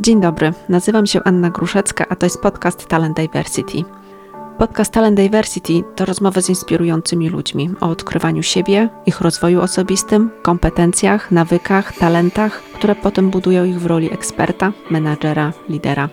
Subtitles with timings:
[0.00, 3.84] Dzień dobry, nazywam się Anna Gruszecka, a to jest podcast Talent Diversity.
[4.58, 11.30] Podcast Talent Diversity to rozmowy z inspirującymi ludźmi o odkrywaniu siebie, ich rozwoju osobistym, kompetencjach,
[11.30, 16.08] nawykach, talentach, które potem budują ich w roli eksperta, menadżera, lidera.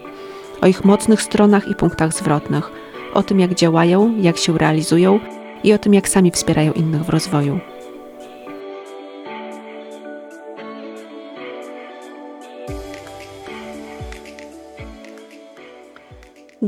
[0.62, 2.72] O ich mocnych stronach i punktach zwrotnych,
[3.14, 5.20] o tym jak działają, jak się realizują
[5.64, 7.60] i o tym jak sami wspierają innych w rozwoju.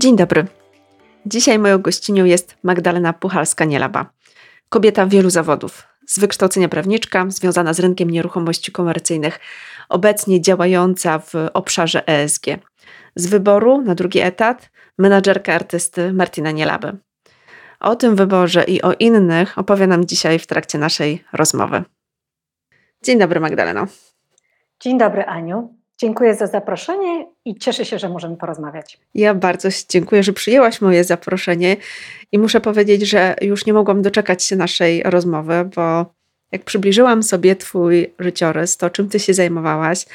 [0.01, 0.45] Dzień dobry.
[1.25, 4.05] Dzisiaj moją gościnią jest Magdalena Puchalska-Nielaba.
[4.69, 5.87] Kobieta wielu zawodów.
[6.07, 9.39] Z wykształcenia prawniczka, związana z rynkiem nieruchomości komercyjnych,
[9.89, 12.45] obecnie działająca w obszarze ESG.
[13.15, 16.97] Z wyboru na drugi etat menadżerka artysty Martina Nielaby.
[17.79, 21.83] O tym wyborze i o innych opowie nam dzisiaj w trakcie naszej rozmowy.
[23.03, 23.87] Dzień dobry, Magdaleno.
[24.79, 25.75] Dzień dobry, Aniu.
[25.97, 28.99] Dziękuję za zaproszenie i cieszę się, że możemy porozmawiać.
[29.15, 31.77] Ja bardzo dziękuję, że przyjęłaś moje zaproszenie
[32.31, 36.05] i muszę powiedzieć, że już nie mogłam doczekać się naszej rozmowy, bo
[36.51, 40.05] jak przybliżyłam sobie Twój życiorys, to czym Ty się zajmowałaś,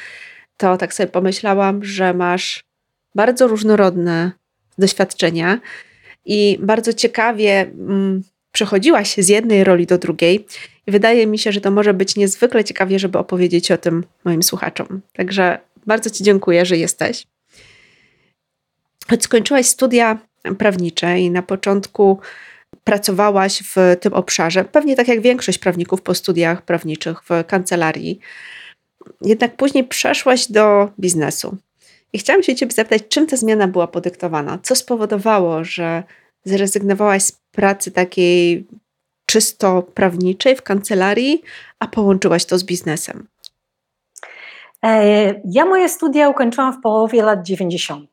[0.57, 2.63] to tak sobie pomyślałam, że masz
[3.15, 4.31] bardzo różnorodne
[4.77, 5.59] doświadczenia
[6.25, 10.45] i bardzo ciekawie mm, przechodziłaś z jednej roli do drugiej.
[10.87, 14.43] I wydaje mi się, że to może być niezwykle ciekawie, żeby opowiedzieć o tym moim
[14.43, 15.01] słuchaczom.
[15.13, 17.27] Także bardzo Ci dziękuję, że jesteś.
[19.09, 20.19] Choć skończyłaś studia
[20.57, 22.19] prawnicze i na początku
[22.83, 28.19] pracowałaś w tym obszarze, pewnie tak jak większość prawników po studiach prawniczych w kancelarii,
[29.21, 31.57] jednak później przeszłaś do biznesu.
[32.13, 34.59] I chciałam się Ciebie zapytać, czym ta zmiana była podyktowana?
[34.63, 36.03] Co spowodowało, że
[36.45, 38.67] zrezygnowałaś z pracy takiej
[39.25, 41.41] czysto prawniczej w kancelarii,
[41.79, 43.27] a połączyłaś to z biznesem?
[44.85, 48.09] E, ja moje studia ukończyłam w połowie lat 90.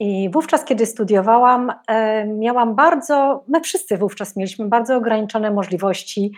[0.00, 6.32] I wówczas, kiedy studiowałam, e, miałam bardzo, my wszyscy wówczas mieliśmy bardzo ograniczone możliwości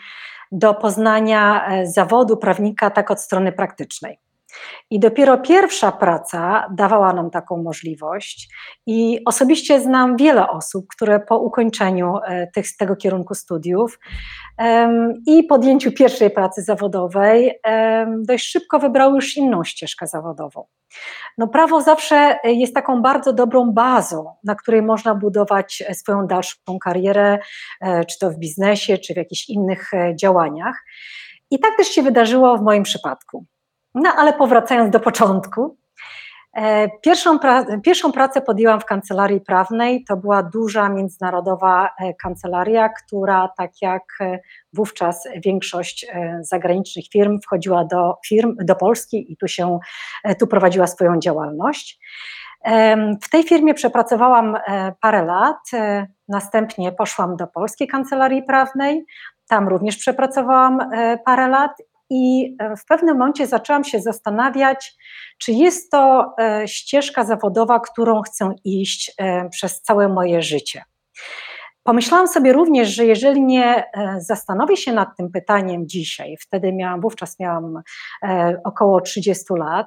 [0.53, 4.19] do poznania e, zawodu prawnika tak od strony praktycznej.
[4.91, 8.49] I dopiero pierwsza praca dawała nam taką możliwość.
[8.87, 13.99] I osobiście znam wiele osób, które po ukończeniu e, tych, tego kierunku studiów
[14.59, 20.65] um, i podjęciu pierwszej pracy zawodowej um, dość szybko wybrały już inną ścieżkę zawodową.
[21.39, 26.78] No, prawo zawsze jest taką bardzo dobrą bazą, na której można budować e, swoją dalszą
[26.84, 27.39] karierę,
[27.81, 30.84] e, czy to w biznesie, czy w jakichś innych działaniach.
[31.50, 33.47] I tak też się wydarzyło w moim przypadku.
[33.95, 35.77] No ale powracając do początku,
[36.56, 40.05] e, Pierwszą, pra pierwszą pracę podjęłam w kancelarii prawnej.
[40.05, 44.39] To była duża międzynarodowa e, kancelaria, która, tak jak e,
[44.73, 46.06] wówczas większość
[46.41, 49.78] zagranicznych firm, wchodziła do firm, do Polski i tu się,
[50.39, 52.01] tu prowadziła swoją działalność.
[53.22, 54.57] W tej firmie przepracowałam
[55.01, 55.59] parę lat,
[56.28, 59.05] następnie poszłam do polskiej kancelarii prawnej.
[59.49, 60.78] Tam również przepracowałam
[61.25, 61.71] parę lat
[62.10, 64.97] i e, w pewnym momencie zaczęłam się zastanawiać,
[65.38, 70.82] czy jest to e, ścieżka zawodowa, którą chcę iść e, przez całe moje życie.
[71.82, 73.84] Pomyślałam sobie również, że jeżeli nie
[74.19, 77.82] zastanowię się nad tym pytaniem dzisiaj, wtedy miałam, wówczas miałam
[78.65, 79.87] około 30 lat,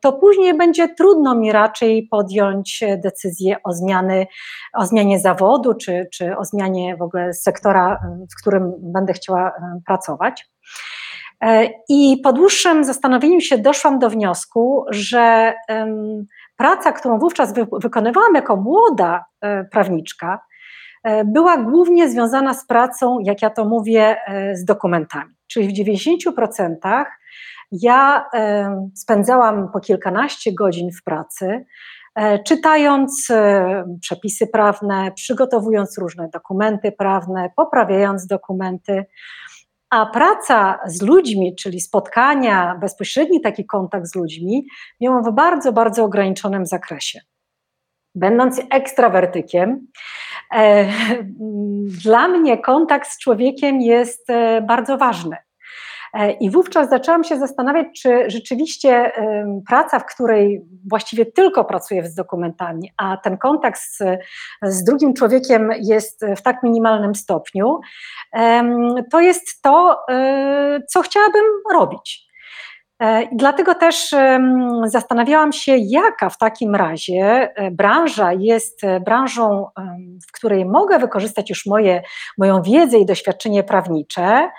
[0.00, 4.26] to później będzie trudno mi raczej podjąć decyzję o, zmiany,
[4.74, 8.00] o zmianie zawodu, czy, czy o zmianie w ogóle sektora,
[8.32, 9.52] w którym będę chciała
[9.86, 10.46] pracować.
[11.44, 15.54] E, I po dłuższym zastanowieniu się doszłam do wniosku, że
[16.56, 20.40] praca, którą wówczas wykonywałam jako młoda e, prawniczka,
[21.04, 24.16] e, była głównie związana z pracą, jak ja to mówię,
[24.54, 25.34] z dokumentami.
[25.46, 27.04] Czyli w 90%
[27.72, 28.24] ja
[28.94, 31.64] spędzałam po kilkanaście godzin w pracy,
[32.46, 33.28] czytając
[34.00, 39.04] przepisy prawne, przygotowując różne dokumenty prawne, poprawiając dokumenty.
[39.94, 44.66] A praca z ludźmi, czyli spotkania, bezpośredni taki kontakt z ludźmi,
[45.00, 47.20] miałam w bardzo, bardzo ograniczonym zakresie.
[48.14, 49.86] Będąc ekstrawertykiem,
[50.54, 50.86] e,
[52.04, 55.36] dla mnie kontakt z człowiekiem jest e, bardzo ważny.
[56.14, 59.12] E, I wówczas zaczęłam się zastanawiać, czy rzeczywiście
[59.68, 63.98] praca, w której właściwie tylko pracuję z dokumentami, a ten kontakt z,
[64.62, 67.80] z drugim człowiekiem jest w tak minimalnym stopniu,
[69.10, 72.33] to jest to, e, co chciałabym robić.
[73.02, 74.14] E, dlatego też
[74.84, 79.66] zastanawiałam się, jaka w takim razie e, branża jest e, branżą,
[80.28, 82.02] w której mogę wykorzystać już moje,
[82.38, 84.50] moją wiedzę i doświadczenie prawnicze,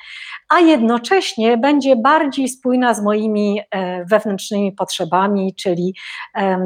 [0.49, 3.61] a jednocześnie będzie bardziej spójna z moimi
[4.09, 5.95] wewnętrznymi potrzebami, czyli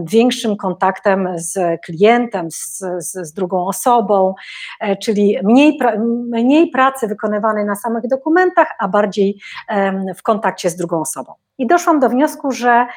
[0.04, 4.34] większym kontaktem z klientem, z, z drugą osobą,
[5.02, 5.80] czyli mniej,
[6.32, 9.40] mniej pracy wykonywanej na samych dokumentach, a bardziej
[10.16, 11.49] w kontakcie z drugą osobą.
[11.60, 12.88] I doszłam do wniosku, że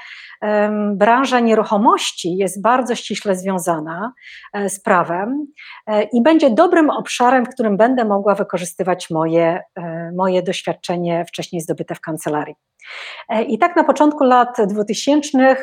[0.94, 4.12] branża nieruchomości jest bardzo ściśle związana
[4.52, 5.46] e, z prawem
[5.86, 11.62] e, i będzie dobrym obszarem, w którym będę mogła wykorzystywać moje, e, moje doświadczenie wcześniej
[11.62, 12.54] zdobyte w kancelarii.
[13.28, 15.56] E, I tak na początku lat 2000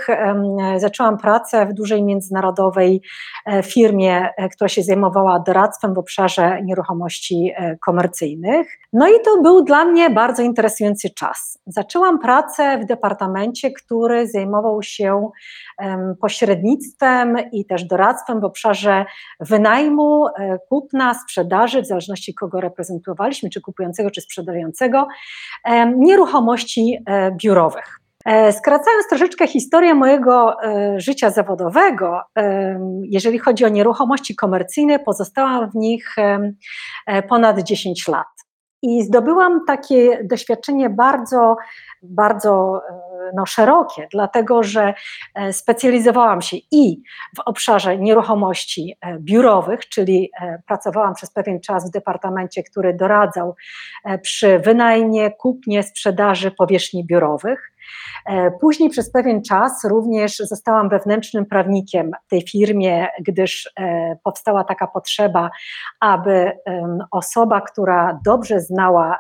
[0.78, 3.02] zaczęłam pracę w dużej międzynarodowej
[3.46, 7.54] e, firmie, e, która się zajmowała doradztwem w obszarze nieruchomości
[7.86, 8.68] komercyjnych.
[8.94, 11.60] No i to był dla mnie bardzo interesujący czas.
[11.68, 15.30] Zaczęłam pracę w departamencie, który zajmował się
[16.22, 19.06] pośrednictwem i też doradztwem w obszarze
[19.40, 20.26] wynajmu,
[20.70, 25.08] kupna, sprzedaży, w zależności kogo reprezentowaliśmy, czy kupującego, czy sprzedającego,
[25.96, 26.98] nieruchomości
[27.32, 28.00] biurowych.
[28.26, 32.22] E, skracając troszeczkę historię mojego e, życia zawodowego,
[33.04, 36.16] jeżeli chodzi o nieruchomości komercyjne, pozostałam w nich
[37.30, 38.28] ponad 10 lat.
[38.82, 41.56] I zdobyłam takie doświadczenie bardzo,
[42.02, 42.82] bardzo
[43.36, 44.94] no, szerokie, dlatego że
[45.52, 47.02] specjalizowałam się i
[47.38, 50.32] w obszarze nieruchomości biurowych, czyli
[50.68, 53.56] pracowałam przez pewien czas w departamencie, który doradzał
[54.22, 57.72] przy wynajmie, kupnie, sprzedaży powierzchni biurowych.
[58.26, 64.64] E, później przez pewien czas również zostałam wewnętrznym prawnikiem w tej firmie, gdyż e, powstała
[64.64, 65.50] taka potrzeba,
[66.00, 66.52] aby
[67.12, 69.20] osoba, która dobrze znała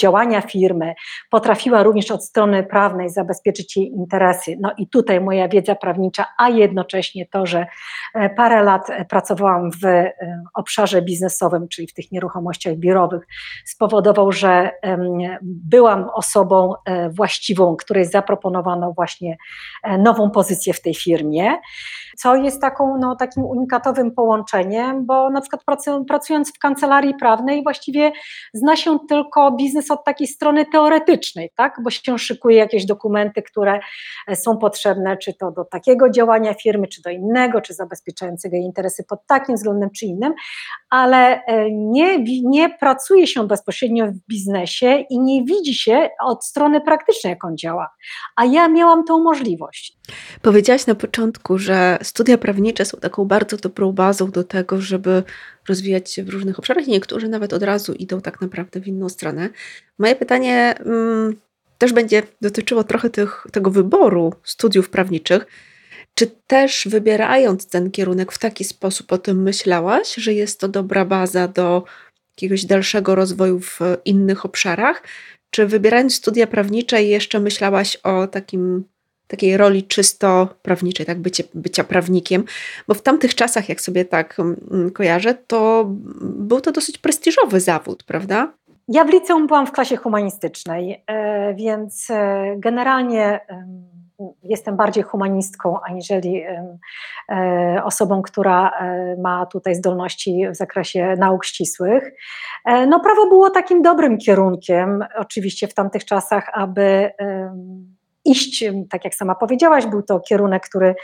[0.00, 0.94] działania firmy,
[1.30, 4.56] potrafiła również od strony prawnej zabezpieczyć jej interesy.
[4.60, 7.66] No i tutaj moja wiedza prawnicza, a jednocześnie to, że
[8.14, 10.04] e, parę lat pracowałam w
[10.54, 13.26] obszarze biznesowym, czyli w tych nieruchomościach biurowych,
[13.64, 14.70] spowodował, że
[15.42, 16.74] byłam osobą
[17.10, 19.36] właściwą, której zaproponowano właśnie
[19.82, 21.56] e, nową pozycję w tej firmie,
[22.18, 25.62] co jest taką, no, takim unikatowym połączeniem, bo na przykład
[26.08, 28.12] pracując w kancelarii prawnej właściwie
[28.52, 31.76] zna się tylko biznes od takiej strony teoretycznej, tak?
[31.82, 33.80] bo się szykuje jakieś dokumenty, które
[34.28, 38.64] e, są potrzebne, czy to do takiego działania firmy, czy do innego, czy zabezpieczającego jej
[38.64, 40.34] interesy pod takim względem, czy innym,
[40.90, 46.80] ale e, nie, nie pracuje się bezpośrednio w biznesie i nie widzi się od strony
[46.80, 47.90] praktycznej, jak on działa
[48.36, 49.98] a ja miałam tą możliwość.
[50.42, 55.22] Powiedziałaś na początku, że studia prawnicze są taką bardzo dobrą bazą do tego, żeby
[55.68, 59.48] rozwijać się w różnych obszarach niektórzy nawet od razu idą tak naprawdę w inną stronę.
[59.98, 61.36] Moje pytanie mm,
[61.78, 65.46] też będzie dotyczyło trochę tych, tego wyboru studiów prawniczych.
[66.14, 71.04] Czy też wybierając ten kierunek w taki sposób o tym myślałaś, że jest to dobra
[71.04, 71.84] baza do
[72.36, 75.02] jakiegoś dalszego rozwoju w innych obszarach?
[75.50, 78.84] Czy wybierając studia prawnicze jeszcze myślałaś o takim,
[79.28, 82.44] takiej roli czysto prawniczej, tak, bycie, bycia prawnikiem?
[82.88, 85.84] Bo w tamtych czasach, jak sobie tak mm, kojarzę, to
[86.20, 88.52] był to dosyć prestiżowy zawód, prawda?
[88.88, 93.40] Ja w liceum byłam w klasie humanistycznej, e, więc e, generalnie
[94.42, 98.72] jestem bardziej humanistką aniżeli e, osobą, która
[99.18, 102.12] ma tutaj zdolności w zakresie nauk ścisłych.
[102.88, 107.10] No, prawo było takim dobrym kierunkiem, oczywiście w tamtych czasach, aby
[108.28, 110.94] iść, tak jak sama powiedziałaś, był to kierunek, który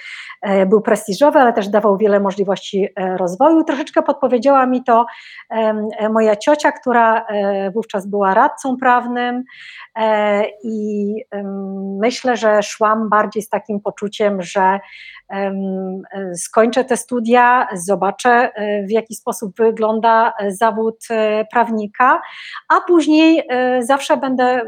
[0.42, 3.64] e, był prestiżowy, ale też dawał wiele możliwości e, rozwoju.
[3.64, 5.06] Troszeczkę podpowiedziała mi to
[5.50, 7.26] e, moja ciocia, która
[7.74, 9.44] wówczas była radcą prawnym
[10.64, 11.14] i
[12.00, 14.80] myślę, że szłam bardziej z takim poczuciem, że
[16.34, 18.50] skończę te studia, zobaczę
[18.88, 21.06] w jaki sposób wygląda zawód
[21.52, 22.20] prawnika,
[22.68, 23.48] a później
[23.80, 24.62] zawsze będę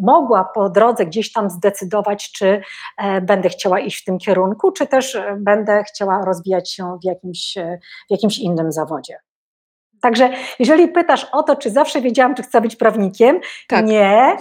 [0.00, 2.60] mogła po drodze gdzieś tam zdecydować, czy
[2.98, 7.04] e, będę chciała iść w tym kierunku, czy też e, będę chciała rozwijać się w
[7.04, 9.18] jakimś, e, w jakimś innym zawodzie.
[10.00, 13.86] Także jeżeli pytasz o to, czy zawsze wiedziałam, czy chcę być prawnikiem, tak.
[13.86, 14.36] nie.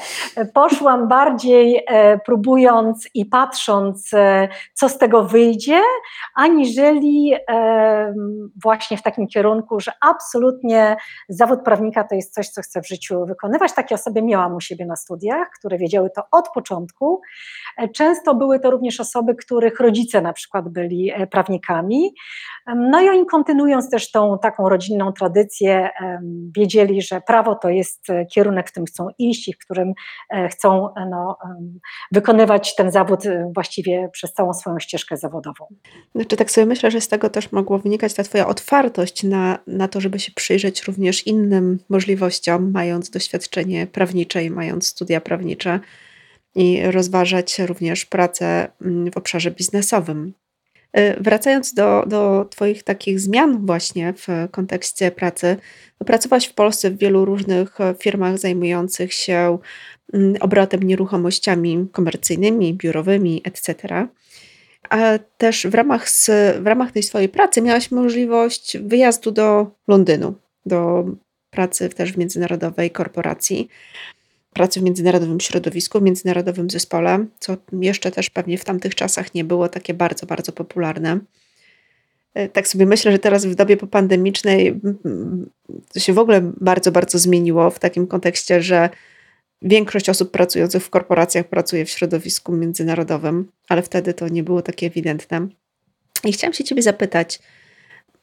[0.54, 5.82] Poszłam bardziej e, próbując i patrząc, e, co z tego wyjdzie,
[6.36, 8.14] aniżeli e,
[8.64, 10.98] właśnie w takim kierunku, że absolutnie
[11.30, 13.74] zawód prawnika to jest coś, co chcę w życiu wykonywać.
[13.74, 17.22] Takie osoby miałam u siebie na studiach, które wiedziały to od początku.
[17.96, 22.16] Często były to również osoby, których rodzice na przykład byli prawnikami.
[22.76, 25.45] No i oni kontynuując też tą taką rodzinną tradycję,
[26.56, 29.94] wiedzieli, że prawo to jest kierunek, w którym chcą iść i w którym
[30.52, 31.38] chcą no,
[32.12, 33.20] wykonywać ten zawód
[33.54, 35.66] właściwie przez całą swoją ścieżkę zawodową.
[36.16, 39.88] Znaczy tak sobie myślę, że z tego też mogło wynikać ta twoja otwartość na, na
[39.88, 45.80] to, żeby się przyjrzeć również innym możliwościom, mając doświadczenie prawnicze i mając studia prawnicze
[46.56, 50.34] i rozważać również pracę mm, w obszarze biznesowym.
[50.98, 55.58] Y, wracając do, do Twoich takich zmian, właśnie w kontekście pracy,
[56.06, 59.58] pracowałaś w Polsce w wielu różnych firmach zajmujących się
[60.14, 64.08] mm, obrotem nieruchomościami komercyjnymi, biurowymi, etc.
[64.90, 66.08] A też w ramach,
[66.60, 70.36] w ramach tej swojej pracy miałaś możliwość wyjazdu do Londynu,
[70.66, 71.06] do
[71.50, 73.70] pracy też w międzynarodowej korporacji
[74.56, 79.44] pracy w międzynarodowym środowisku, w międzynarodowym zespole, co jeszcze też pewnie w tamtych czasach nie
[79.44, 81.20] było takie bardzo, bardzo popularne.
[82.34, 84.82] E, tak sobie myślę, że teraz w dobie popandemicznej
[85.94, 88.90] to się w ogóle bardzo, bardzo zmieniło w takim kontekście, że
[89.62, 94.88] większość osób pracujących w korporacjach pracuje w środowisku międzynarodowym, ale wtedy to nie było takie
[94.88, 95.48] ewidentne.
[96.24, 97.40] I chciałam się Ciebie zapytać,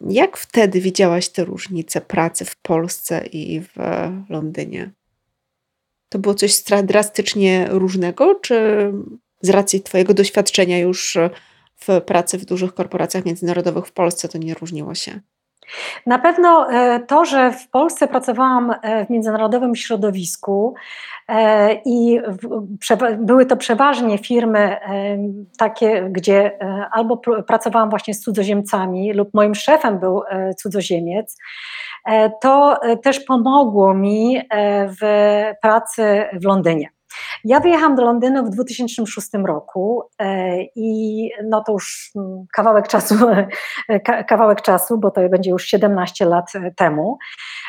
[0.01, 3.75] jak wtedy widziałaś te różnice pracy w Polsce i w
[4.29, 4.91] Londynie?
[6.13, 8.57] To było coś drastycznie różnego, czy
[9.41, 11.19] z racji Twojego doświadczenia już
[11.77, 15.21] w pracy w dużych korporacjach międzynarodowych w Polsce to nie różniło się?
[16.07, 20.75] Na pewno e, to, że w Polsce pracowałam e, w międzynarodowym środowisku
[21.29, 22.21] e, i
[23.19, 24.77] były to przeważnie firmy
[25.59, 26.59] takie, gdzie
[26.93, 30.23] albo pracowałam właśnie z cudzoziemcami, lub moim szefem był
[30.57, 31.39] cudzoziemiec,
[32.41, 34.41] to też pomogło mi
[35.01, 35.05] w
[35.63, 36.89] pracy w Londynie.
[37.45, 43.15] Ja wyjechałam do Londynu w 2006 roku e, i no to już mm, kawałek czasu,
[44.29, 47.19] kawałek czasu, bo to będzie już 17 lat e, temu.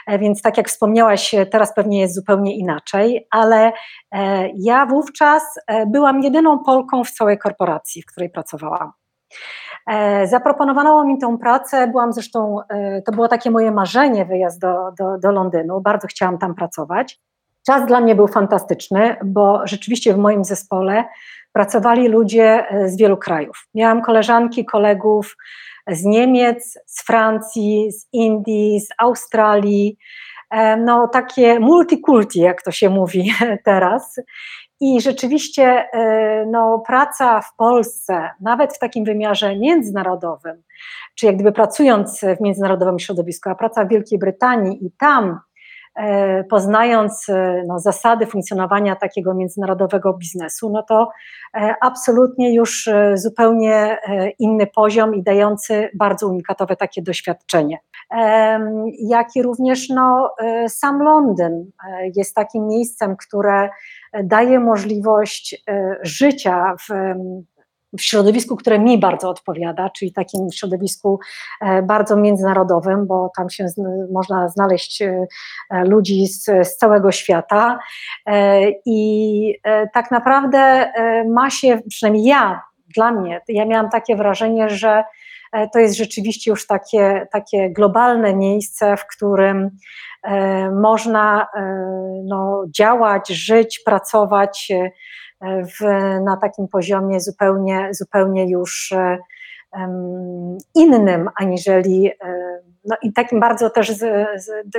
[0.08, 3.72] E, więc tak jak wspomniałaś, teraz pewnie jest zupełnie inaczej, ale
[4.56, 5.44] ja wówczas
[5.88, 8.92] byłam jedyną Polką w całej korporacji, w której pracowałam.
[10.24, 12.60] Zaproponowano mi tą pracę, byłam zresztą,
[13.06, 17.20] to było takie moje marzenie, wyjazd do, do, do Londynu, bardzo chciałam tam pracować.
[17.66, 21.06] Czas dla mnie był fantastyczny, bo rzeczywiście w moim zespole
[21.54, 23.68] pracowali ludzie e, z wielu krajów.
[23.76, 25.38] Miałam koleżanki, kolegów
[25.88, 29.98] z Niemiec, z Francji, z Indii, z Australii,
[30.52, 33.32] e, no takie multikulti, jak to się mówi
[33.66, 34.20] teraz.
[34.80, 40.64] I rzeczywiście e, no, praca w Polsce, nawet w takim wymiarze międzynarodowym,
[41.16, 45.40] czy jak gdyby pracując w międzynarodowym środowisku, a praca w Wielkiej Brytanii i tam
[46.50, 51.10] poznając e, no, zasady funkcjonowania takiego międzynarodowego biznesu, no to
[51.56, 53.98] e, absolutnie już zupełnie
[54.40, 57.80] inny poziom i dający bardzo unikatowe takie doświadczenie.
[59.00, 60.36] Jak i również no,
[60.68, 61.72] sam Londyn
[62.16, 63.70] jest takim miejscem, które
[64.24, 65.64] daje możliwość
[66.02, 66.94] życia w
[67.98, 71.20] w środowisku, które mi bardzo odpowiada, czyli takim środowisku
[71.62, 73.66] e, bardzo międzynarodowym, bo tam się
[74.12, 75.26] można znaleźć e,
[75.86, 77.80] ludzi z, z całego świata.
[78.26, 79.60] E, i
[79.94, 80.94] tak naprawdę
[81.30, 82.62] ma się, przynajmniej ja,
[82.96, 85.04] dla mnie, ja miałam takie wrażenie, że
[85.74, 89.70] to jest rzeczywiście już takie, takie globalne miejsce, w którym
[90.82, 91.48] można
[92.26, 94.72] no, działać, żyć, pracować
[95.44, 95.82] w,
[96.24, 98.94] na takim poziomie zupełnie, zupełnie już
[99.72, 103.92] um, innym, aniżeli e, no i takim bardzo też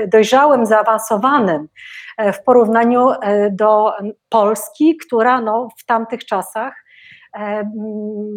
[0.07, 1.69] dojrzałym, zaawansowanym
[2.17, 3.09] e, w porównaniu
[3.51, 3.93] do
[4.29, 6.85] Polski, która no, w tamtych czasach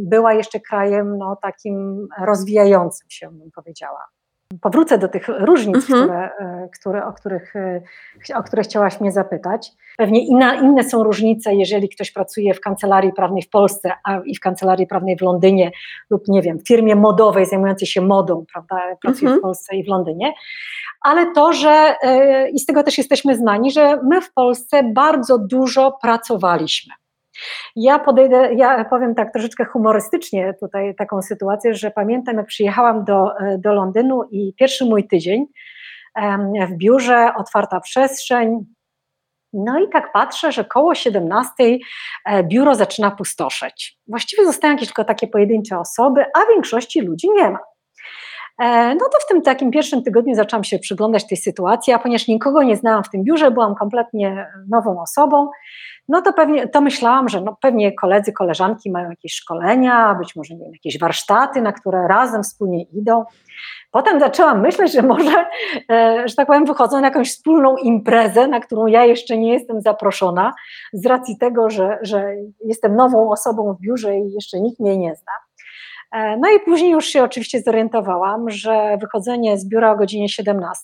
[0.06, 4.17] była jeszcze krajem no, takim rozwijającym się, bym powiedziała
[4.62, 6.04] powrócę do tych różnic, mhm.
[6.04, 7.82] które, e, które, o, których, e,
[8.36, 9.72] o które chciałaś mnie zapytać.
[9.98, 14.36] Pewnie inna, inne są różnice, jeżeli ktoś pracuje w kancelarii prawnej w Polsce a i
[14.36, 15.72] w kancelarii prawnej w Londynie
[16.10, 19.40] lub nie wiem, w firmie modowej zajmującej się modą, prawda, pracuje mhm.
[19.40, 20.34] w Polsce i w Londynie.
[21.02, 25.38] Ale to, że e, i z tego też jesteśmy znani, że my w Polsce bardzo
[25.38, 26.94] dużo pracowaliśmy.
[27.76, 33.40] Ja podejdę, ja powiem tak troszeczkę humorystycznie tutaj taką sytuację, że pamiętam jak przyjechałam do,
[33.40, 35.46] e, do Londynu i pierwszy mój tydzień
[36.70, 38.66] w biurze, otwarta przestrzeń,
[39.54, 41.54] no i tak patrzę, że koło 17
[42.26, 43.98] e, biuro zaczyna pustoszeć.
[44.08, 47.60] Właściwie zostają jakieś tylko takie pojedyncze osoby, a większości ludzi nie ma.
[48.60, 52.28] E, no to w tym takim pierwszym tygodniu zaczęłam się przyglądać tej sytuacji, a ponieważ
[52.28, 55.50] nikogo nie znałam w tym biurze, byłam kompletnie nową osobą,
[56.10, 60.56] no to pewnie to myślałam, że no pewnie koledzy, koleżanki mają jakieś szkolenia, być może
[60.56, 63.26] nie wiem, jakieś warsztaty, na które razem wspólnie idą.
[63.92, 65.46] Potem zaczęłam myśleć, że może,
[65.92, 69.82] e, że tak powiem, wychodzą na jakąś wspólną imprezę, na którą ja jeszcze nie jestem
[69.82, 70.54] zaproszona,
[70.94, 72.36] z racji tego, że, że
[72.66, 75.47] jestem nową osobą w biurze i jeszcze nikt mnie nie zna.
[76.12, 80.84] E, no i później już się oczywiście zorientowałam, że wychodzenie z biura o godzinie 17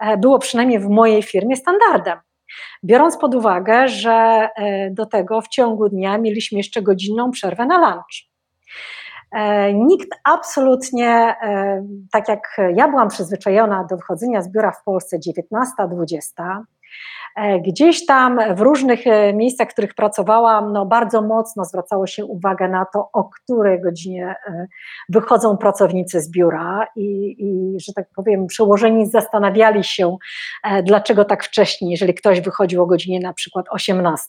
[0.00, 2.18] e, było przynajmniej w mojej firmie standardem.
[2.84, 4.48] Biorąc pod uwagę, że
[4.90, 8.26] do tego w ciągu dnia mieliśmy jeszcze godzinną przerwę na lunch.
[9.32, 11.08] E, nikt absolutnie,
[11.42, 16.75] e, tak jak ja byłam przyzwyczajona do wychodzenia z biura w Polsce 19-20, E,
[17.66, 22.68] gdzieś tam w różnych e, miejscach, w których pracowałam, no bardzo mocno zwracało się uwagę
[22.68, 24.66] na to, o której godzinie e,
[25.08, 30.16] wychodzą pracownicy z biura i, i że tak powiem, przełożeni zastanawiali się,
[30.82, 34.28] dlaczego tak wcześnie, jeżeli ktoś wychodził o godzinie na przykład 18.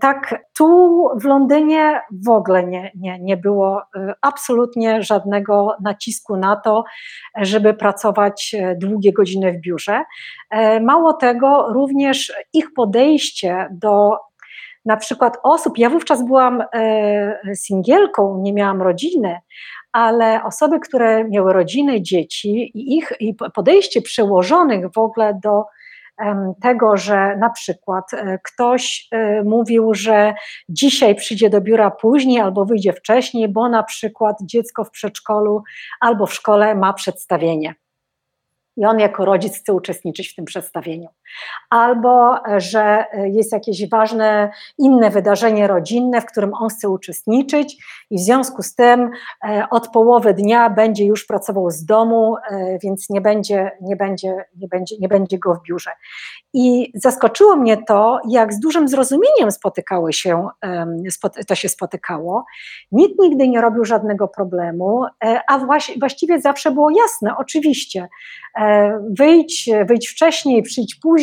[0.00, 3.82] Tak, tu w Londynie w ogóle nie, nie, nie było
[4.22, 6.84] absolutnie żadnego nacisku na to,
[7.36, 10.04] żeby pracować długie godziny w biurze.
[10.80, 14.18] Mało tego, również ich podejście do
[14.84, 19.38] na przykład osób, ja wówczas byłam e, singielką, nie miałam rodziny,
[19.92, 25.64] ale osoby, które miały rodziny, dzieci i ich i podejście przełożonych w ogóle do
[26.62, 30.34] tego, że na przykład e, ktoś e, mówił, że
[30.68, 35.62] dzisiaj przyjdzie do biura później albo wyjdzie wcześniej, bo na przykład dziecko w przedszkolu
[36.00, 37.74] albo w szkole ma przedstawienie
[38.76, 41.08] i on jako rodzic chce uczestniczyć w tym przedstawieniu.
[41.70, 47.76] Albo, że jest jakieś ważne inne wydarzenie rodzinne, w którym on chce uczestniczyć
[48.10, 49.10] i w związku z tym
[49.44, 54.44] e, od połowy dnia będzie już pracował z domu, e, więc nie będzie, nie będzie,
[54.56, 55.90] nie będzie, nie będzie go w biurze.
[56.52, 60.48] I zaskoczyło mnie to, jak z dużym zrozumieniem spotykały się,
[61.48, 62.44] to się spotykało.
[62.92, 65.58] Nikt nigdy nie robił żadnego problemu, e, a
[65.98, 68.08] właściwie zawsze było jasne, oczywiście,
[69.18, 71.19] wyjdź, wyjdź wcześniej, przyjdź później.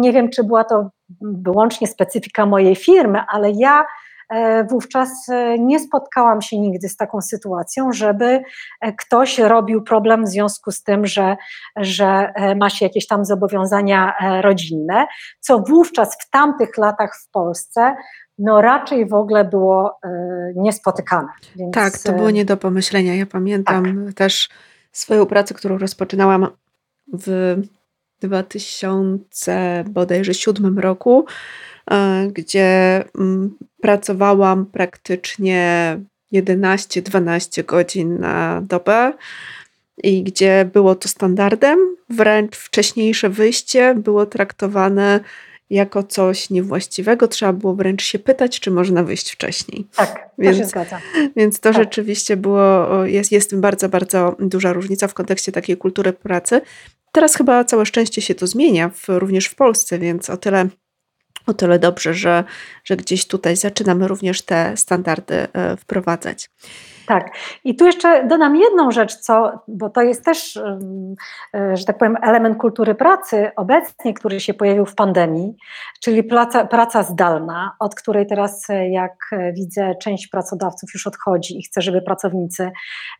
[0.00, 0.90] Nie wiem, czy była to
[1.20, 3.84] wyłącznie specyfika mojej firmy, ale ja
[4.30, 8.42] e, wówczas e, nie spotkałam się nigdy z taką sytuacją, żeby
[8.80, 11.36] e, ktoś robił problem w związku z tym, że,
[11.76, 15.06] że ma się jakieś tam zobowiązania rodzinne,
[15.40, 17.94] co wówczas w tamtych latach w Polsce
[18.38, 19.98] no raczej w ogóle było
[20.56, 21.28] niespotykane.
[21.56, 21.74] Więc...
[21.74, 23.14] Tak, to było nie do pomyślenia.
[23.14, 24.14] Ja pamiętam tak.
[24.14, 24.48] też
[24.92, 26.46] swoją pracę, którą rozpoczynałam
[27.12, 27.56] w
[28.28, 31.26] 2007 roku,
[31.90, 35.98] e, gdzie mm, pracowałam praktycznie
[36.32, 39.12] 11-12 godzin na dobę
[40.02, 45.20] i gdzie było to standardem, wręcz wcześniejsze wyjście było traktowane
[45.72, 47.28] jako coś niewłaściwego.
[47.28, 49.86] Trzeba było wręcz się pytać, czy można wyjść wcześniej.
[49.96, 51.00] Tak, więc, to się zgadza.
[51.36, 51.82] Więc to tak.
[51.82, 56.60] rzeczywiście było, jest, jest bardzo, bardzo duża różnica w kontekście takiej kultury pracy.
[57.12, 60.68] Teraz chyba całe szczęście się to zmienia, w, również w Polsce, więc o tyle,
[61.46, 62.44] o tyle dobrze, że,
[62.84, 66.50] że gdzieś tutaj zaczynamy również te standardy e, wprowadzać.
[67.06, 67.30] Tak.
[67.64, 72.16] I tu jeszcze dodam jedną rzecz, co, bo to jest też, e, że tak powiem,
[72.22, 75.54] element kultury pracy obecnie, który się pojawił w pandemii,
[76.00, 79.12] czyli praca, praca zdalna, od której teraz, e, jak
[79.54, 82.70] widzę, część pracodawców już odchodzi i chce, żeby pracownicy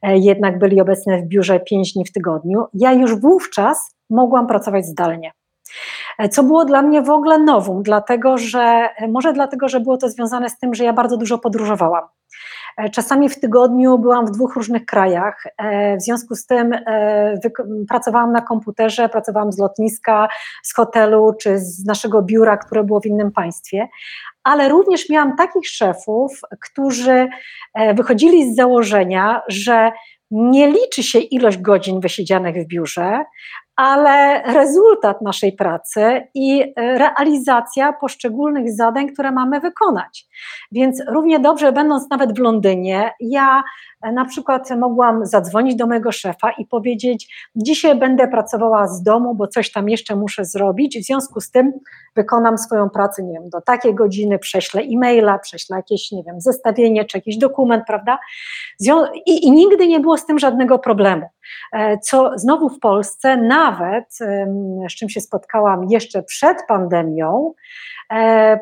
[0.03, 2.65] jednak byli obecni w biurze pięć dni w tygodniu.
[2.75, 5.33] Ja już wówczas mogłam pracować zdalnie
[6.31, 10.51] co było dla mnie w ogóle nowum, dlatego że może dlatego, że było to związane
[10.51, 12.05] z tym, że ja bardzo dużo podróżowałam.
[12.77, 15.45] E, czasami w tygodniu byłam w dwóch różnych krajach.
[15.59, 17.35] E, w związku z tym e,
[17.89, 20.29] pracowałam na komputerze, pracowałam z lotniska,
[20.63, 23.89] z hotelu czy z naszego biura, które było w innym państwie.
[24.45, 27.29] Ale również miałam takich szefów, którzy
[27.95, 29.93] wychodzili z założenia, że
[30.31, 33.25] nie liczy się ilość godzin wysiedzianych w biurze,
[33.77, 40.27] ale rezultat naszej pracy i realizacja poszczególnych zadań, które mamy wykonać.
[40.73, 43.63] Więc równie dobrze, będąc nawet w Londynie, ja
[44.13, 49.49] na przykład mogłam zadzwonić do mojego szefa i powiedzieć: Dzisiaj będę pracowała z domu, bo
[49.49, 50.99] coś tam jeszcze muszę zrobić.
[50.99, 51.73] W związku z tym
[52.17, 57.05] wykonam swoją pracę, nie wiem, do takiej godziny, prześlę e-maila, prześlę jakieś, nie wiem, zestawienie
[57.05, 58.19] czy jakiś dokument, prawda?
[59.27, 61.27] I, i nigdy nie było z tym żadnego problemu.
[61.73, 64.19] E, co znowu w Polsce, nawet
[64.91, 67.53] z czym się spotkałam jeszcze przed pandemią,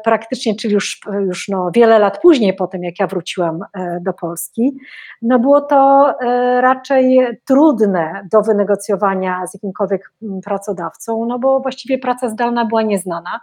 [0.05, 3.61] praktycznie, czyli już, już no, wiele lat później, po tym jak ja wróciłam
[4.01, 4.77] do Polski,
[5.23, 6.15] no było to
[6.61, 13.41] raczej trudne do wynegocjowania z jakimkolwiek mm, pracodawcą, no bo właściwie praca zdalna była nieznana.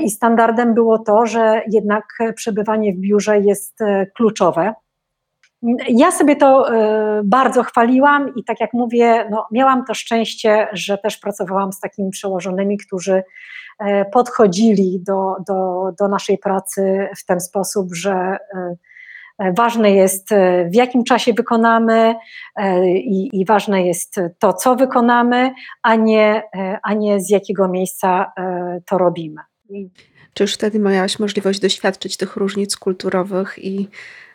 [0.00, 3.78] I standardem było to, że jednak przebywanie w biurze jest
[4.16, 4.74] kluczowe.
[5.88, 10.98] Ja sobie to e, bardzo chwaliłam i tak jak mówię, no, miałam to szczęście, że
[10.98, 13.22] też pracowałam z takimi przełożonymi, którzy
[13.78, 18.12] e, podchodzili do, do, do naszej pracy w ten sposób, że
[18.54, 18.76] e,
[19.56, 20.28] Ważne jest,
[20.70, 22.14] w jakim czasie wykonamy
[22.96, 26.42] i, i, ważne jest to, co wykonamy, a nie,
[26.82, 28.32] a nie z jakiego miejsca
[28.86, 29.40] to robimy.
[30.34, 34.25] Czy już wtedy miałaś możliwość doświadczyć tych różnic kulturowych i E,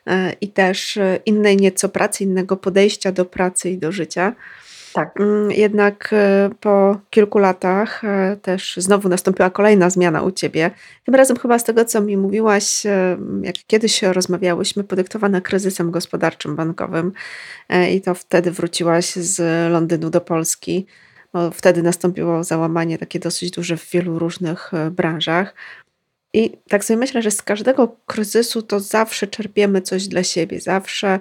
[0.42, 4.36] i też e, innej nieco pracy, innego podejścia do pracy i do życia.
[4.94, 5.20] Tak.
[5.20, 8.02] Mm, jednak e, po kilku latach
[8.42, 10.72] też znowu nastąpiła kolejna zmiana u ciebie.
[11.06, 12.84] Tym razem chyba z tego, co mi mówiłaś,
[13.42, 17.12] jak kiedyś rozmawiałyśmy, podyktowana kryzysem gospodarczym bankowym
[17.92, 20.86] i to wtedy wróciłaś z Londynu do Polski.
[21.34, 25.54] Bo wtedy nastąpiło załamanie takie dosyć duże w wielu różnych branżach.
[26.34, 31.20] I tak sobie myślę, że z każdego kryzysu to zawsze czerpiemy coś dla siebie, zawsze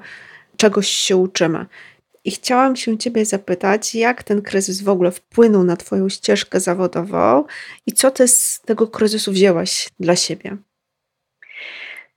[0.56, 1.66] czegoś się uczymy.
[2.24, 7.44] I chciałam się Ciebie zapytać, jak ten kryzys w ogóle wpłynął na Twoją ścieżkę zawodową
[7.86, 10.56] i co Ty z tego kryzysu wzięłaś dla siebie?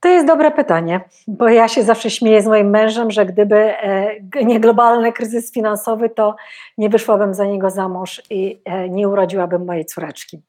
[0.00, 4.16] To jest dobre pytanie, bo ja się zawsze śmieję z moim mężem, że gdyby e,
[4.44, 6.36] nie globalny kryzys finansowy, to
[6.78, 10.42] nie wyszłabym za niego za mąż i e, nie urodziłabym mojej córeczki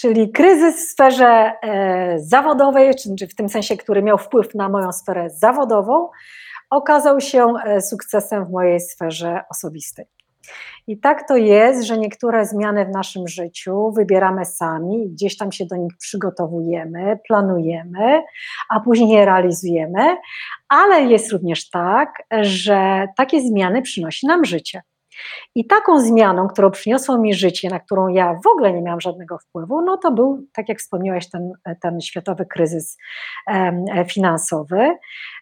[0.00, 4.92] czyli kryzys w sferze e, zawodowej, czy w tym sensie, który miał wpływ na moją
[4.92, 6.08] sferę zawodową,
[6.70, 10.06] okazał się e, sukcesem w mojej sferze osobistej.
[10.86, 15.66] I tak to jest, że niektóre zmiany w naszym życiu wybieramy sami, gdzieś tam się
[15.66, 18.22] do nich przygotowujemy, planujemy,
[18.70, 20.16] a później je realizujemy,
[20.68, 24.82] ale jest również tak, że takie zmiany przynosi nam życie.
[25.54, 29.38] I taką zmianą, którą przyniosło mi życie, na którą ja w ogóle nie miałam żadnego
[29.38, 31.52] wpływu, no to był, tak jak wspomniałeś, ten,
[31.82, 32.96] ten światowy kryzys
[34.08, 34.90] finansowy,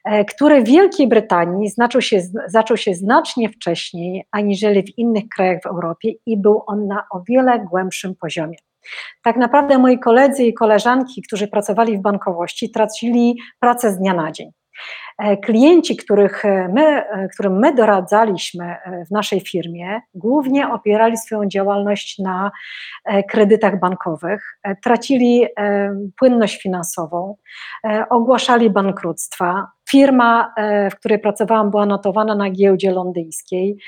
[0.04, 5.62] e, który w Wielkiej Brytanii zaczął się, zaczął się znacznie wcześniej aniżeli w innych krajach
[5.62, 8.56] w Europie i był on na o wiele głębszym poziomie.
[9.22, 14.32] Tak naprawdę moi koledzy i koleżanki, którzy pracowali w bankowości, tracili pracę z dnia na
[14.32, 14.50] dzień.
[15.18, 18.76] E, klienci, których e, my, e, którym my doradzaliśmy
[19.08, 22.50] w naszej firmie, głównie opierali swoją działalność na
[23.30, 25.46] kredytach bankowych, tracili
[26.18, 27.36] płynność finansową,
[28.10, 29.66] ogłaszali bankructwa.
[29.90, 30.54] Firma,
[30.92, 33.78] w której pracowałam, była notowana na giełdzie londyńskiej,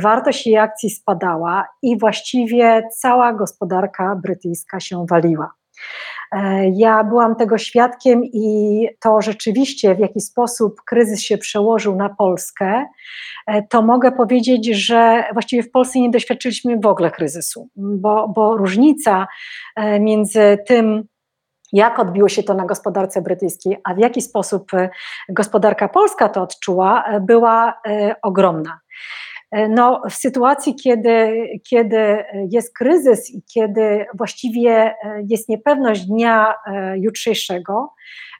[0.00, 5.57] wartość jej akcji spadała i właściwie cała gospodarka brytyjska się waliła.
[6.32, 12.08] E, ja byłam tego świadkiem i to rzeczywiście, w jaki sposób kryzys się przełożył na
[12.08, 12.86] Polskę,
[13.46, 18.56] e, to mogę powiedzieć, że właściwie w Polsce nie doświadczyliśmy w ogóle kryzysu, bo, bo
[18.56, 19.26] różnica
[19.76, 21.04] e, między tym,
[21.72, 24.70] jak odbiło się to na gospodarce brytyjskiej, a w jaki sposób
[25.28, 27.80] gospodarka polska to odczuła, była
[28.22, 28.80] ogromna.
[29.50, 34.94] E, no, w sytuacji, kiedy, kiedy jest kryzys i kiedy właściwie e,
[35.28, 37.94] jest niepewność dnia e, jutrzejszego,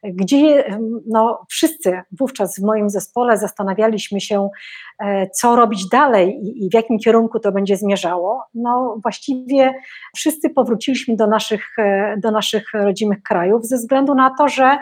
[0.05, 0.65] gdzie
[1.07, 4.49] no, wszyscy wówczas w moim zespole zastanawialiśmy się,
[5.35, 9.75] co robić dalej i, w jakim kierunku to będzie zmierzało, no właściwie
[10.17, 11.77] wszyscy powróciliśmy do naszych,
[12.19, 14.79] do naszych rodzimych krajów ze względu na to, że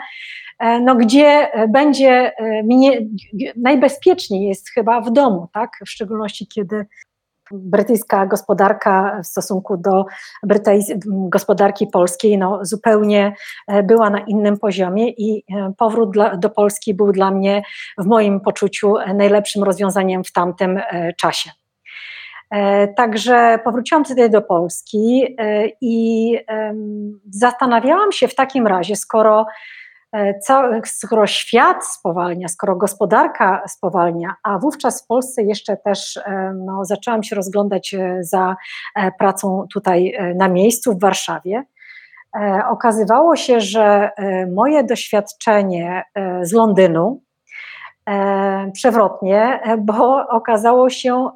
[0.59, 3.01] no, gdzie e, będzie e, mnie,
[3.55, 5.69] najbezpieczniej jest chyba w domu, tak?
[5.85, 6.85] w szczególności kiedy
[7.51, 10.05] brytyjska gospodarka w stosunku do
[11.05, 13.33] gospodarki polskiej no, zupełnie
[13.83, 15.43] była na innym poziomie i
[15.77, 17.63] powrót dla, do Polski był dla mnie
[17.97, 20.79] w moim poczuciu najlepszym rozwiązaniem w tamtym
[21.17, 21.51] czasie.
[22.95, 25.35] Także powróciłam tutaj do Polski
[25.81, 26.37] i
[27.29, 29.45] zastanawiałam się w takim razie, skoro
[30.15, 30.33] E,
[30.85, 37.23] skoro świat spowalnia, skoro gospodarka spowalnia, a wówczas w Polsce jeszcze też e, no, zaczęłam
[37.23, 38.55] się rozglądać e, za
[39.19, 41.63] pracą tutaj na miejscu w Warszawie,
[42.69, 44.11] okazywało się, że
[44.55, 46.03] moje doświadczenie
[46.41, 47.21] z Londynu,
[48.73, 51.29] przewrotnie, bo okazało się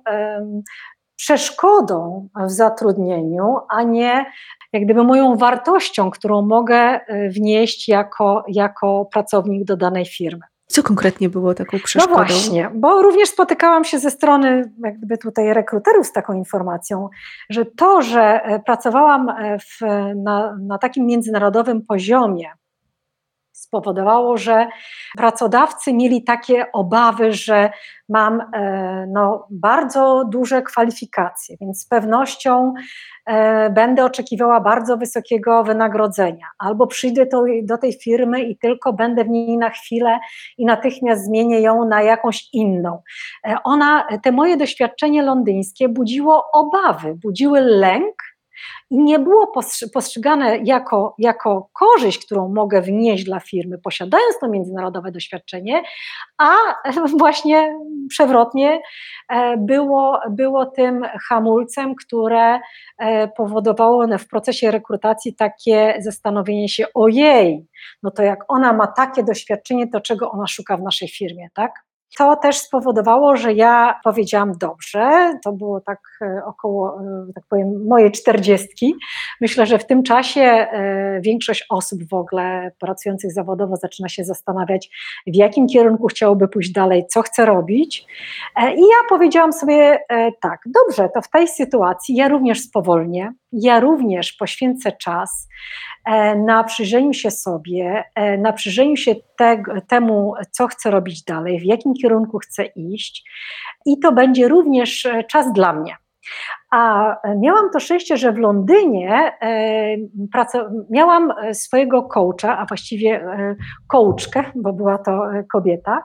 [1.16, 4.26] przeszkodą w zatrudnieniu, a nie
[4.74, 10.42] jak gdyby moją wartością, którą mogę e, wnieść jako, jako pracownik do danej firmy.
[10.68, 12.20] Co konkretnie było taką przeszkodą?
[12.20, 17.10] No właśnie, bo również spotykałam się ze strony jakby tutaj rekruterów z taką informacją,
[17.50, 19.82] że to, że e, pracowałam e, w,
[20.16, 22.46] na, na takim międzynarodowym poziomie,
[23.72, 24.68] spowodowało, że
[25.18, 27.70] pracodawcy mieli takie obawy, że
[28.10, 32.74] mam e, no, bardzo duże kwalifikacje, więc z pewnością
[33.26, 37.26] e, będę oczekiwała bardzo wysokiego wynagrodzenia, albo przyjdę
[37.64, 40.20] do, tej firmy i tylko będę w niej na chwilę
[40.58, 43.02] i natychmiast zmienię ją na jakąś inną.
[43.48, 48.31] E, ona, te moje doświadczenie londyńskie budziło obawy, budziły lęk,
[48.92, 49.52] i nie było
[49.94, 55.84] postrzegane jako, jako korzyść, którą mogę wnieść dla firmy, posiadając to międzynarodowe doświadczenie,
[56.38, 56.56] a
[57.20, 58.82] właśnie przewrotnie
[59.30, 62.60] e, było, było tym hamulcem, które
[62.98, 67.66] e, powodowało w procesie rekrutacji takie zastanowienie się, ojej,
[68.04, 71.91] no to jak ona ma takie doświadczenie, to czego ona szuka w naszej firmie, tak?
[72.18, 77.88] To też spowodowało, że ja powiedziałam dobrze, to było tak e, około, e, tak powiem,
[77.88, 78.96] moje czterdziestki.
[79.42, 84.90] Myślę, że w tym czasie e, większość osób w ogóle pracujących zawodowo zaczyna się zastanawiać,
[85.28, 88.06] w jakim kierunku chciałoby pójść dalej, co chce robić.
[88.76, 90.00] I ja powiedziałam sobie
[90.42, 95.48] tak, dobrze, to w tej sytuacji ja również spowolnię, ja również poświęcę czas
[96.06, 101.60] e, na przyjrzeniu się sobie, e, na przyjrzeniu się te, temu, co chcę robić dalej,
[101.60, 103.30] w jakim kierunku chcę iść,
[103.86, 105.96] i to będzie również e, czas dla mnie.
[106.72, 109.96] A miałam to szczęście, że w Londynie e,
[110.90, 113.56] miałam swojego coacha, a właściwie e,
[113.88, 116.04] coachkę, bo była to e, kobieta.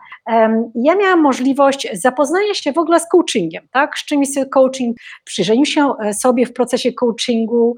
[0.74, 3.98] Ja miałam możliwość zapoznania się w ogóle z coachingiem, tak?
[3.98, 7.76] Z czym jest coaching, przyjrzeniu się sobie w procesie coachingu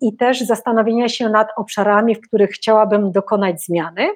[0.00, 4.08] i też zastanowienia się nad obszarami, w których chciałabym dokonać zmiany.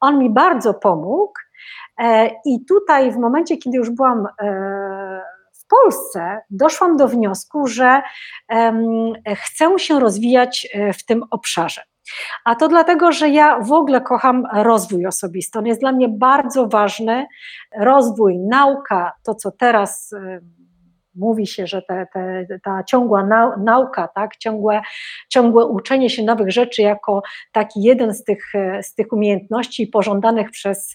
[0.00, 1.32] On mi bardzo pomógł.
[2.46, 4.26] I tutaj, w momencie, kiedy już byłam
[5.82, 8.02] Polsce doszłam do wniosku, że
[9.36, 11.82] chcę się rozwijać e, w tym obszarze.
[12.44, 15.58] A to dlatego, że ja w ogóle kocham rozwój osobisty.
[15.58, 17.26] On jest dla mnie bardzo ważny.
[17.80, 20.14] Rozwój, nauka, to co teraz
[21.14, 23.26] mówi się, że te, te, ta ciągła
[23.58, 24.82] nauka, tak, ciągłe,
[25.28, 30.92] ciągłe uczenie się nowych rzeczy jako taki jeden z tych, z tych umiejętności pożądanych przez,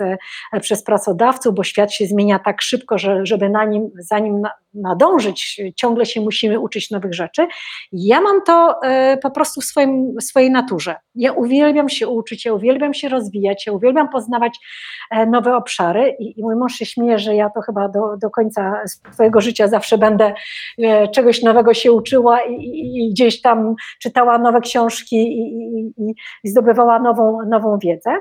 [0.62, 5.62] przez pracodawców, bo świat się zmienia tak szybko, że żeby na nim, za nim nadążyć,
[5.75, 7.47] ciągle się musimy uczyć nowych rzeczy.
[7.91, 10.95] Ja mam to e, po prostu w swoim, swojej naturze.
[11.15, 14.60] Ja uwielbiam się uczyć, ja uwielbiam się rozwijać, ja uwielbiam poznawać
[15.12, 18.29] e, nowe obszary i, i mój mąż się śmieje, że ja to chyba do, do
[18.29, 18.82] końca
[19.13, 20.34] swojego życia zawsze będę
[20.84, 26.99] e, czegoś nowego się uczyła i, i, i gdzieś tam czytała nowe książki i, zdobywała
[26.99, 28.12] nową, nową wiedzę.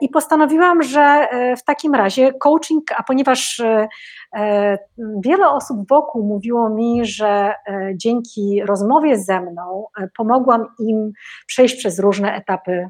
[0.00, 3.62] I postanowiłam, że w takim razie coaching, a ponieważ
[4.36, 4.78] E,
[5.24, 11.12] wiele osób wokół mówiło mi, że e, dzięki rozmowie ze mną e, pomogłam im
[11.46, 12.88] przejść przez różne etapy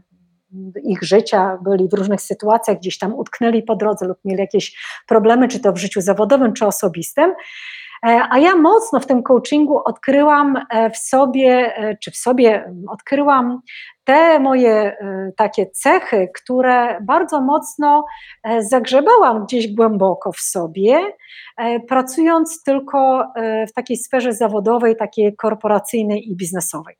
[0.84, 5.48] ich życia, byli w różnych sytuacjach, gdzieś tam utknęli po drodze lub mieli jakieś problemy,
[5.48, 7.34] czy to w życiu zawodowym, czy osobistym.
[8.02, 10.54] A ja mocno w tym coachingu odkryłam
[10.94, 13.60] w sobie, czy w sobie odkryłam
[14.08, 18.04] te moje e, takie cechy, które bardzo mocno
[18.44, 21.12] e, zagrzebałam gdzieś głęboko w sobie,
[21.56, 23.24] e, pracując tylko
[23.68, 26.96] w takiej sferze zawodowej, takiej korporacyjnej i biznesowej.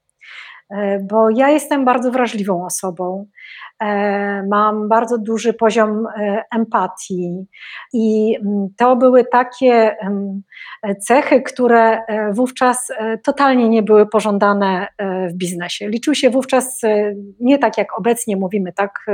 [1.03, 3.27] Bo ja jestem bardzo wrażliwą osobą.
[3.83, 7.47] E, mam bardzo duży poziom e, empatii
[7.93, 9.97] i mm, to były takie
[11.01, 12.93] cechy, które e, wówczas
[13.25, 14.89] totalnie nie były pożądane
[15.29, 15.89] w biznesie.
[15.89, 16.81] Liczył się wówczas
[17.41, 19.07] nie tak jak obecnie mówimy, tak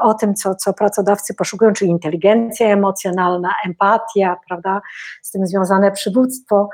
[0.00, 4.80] o tym, co, co pracodawcy poszukują, czyli inteligencja emocjonalna, empatia, prawda,
[5.22, 6.68] z tym związane przywództwo.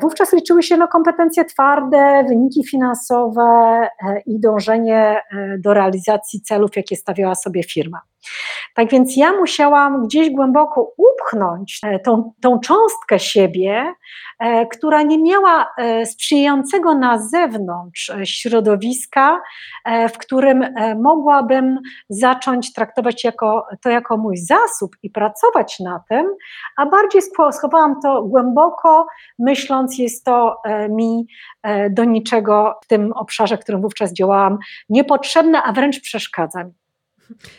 [0.00, 3.88] Wówczas liczyły się no, kompetencje twarde, wyniki finansowe
[4.26, 5.22] i dążenie
[5.58, 8.00] do realizacji realizacji celów, jakie stawiała sobie firma.
[8.74, 13.94] Tak więc ja musiałam gdzieś głęboko upchnąć e, tą, tą cząstkę siebie,
[14.38, 19.40] e, która nie miała e, sprzyjającego na zewnątrz środowiska,
[20.14, 26.26] w którym mogłabym zacząć traktować jako, to jako mój zasób i pracować na tym,
[26.76, 29.06] a bardziej schowałam to głęboko,
[29.38, 30.56] myśląc, jest to
[30.90, 31.26] mi
[31.90, 34.58] do niczego w tym obszarze, w którym wówczas działałam,
[34.88, 36.81] niepotrzebne, a wręcz przeszkadza mi.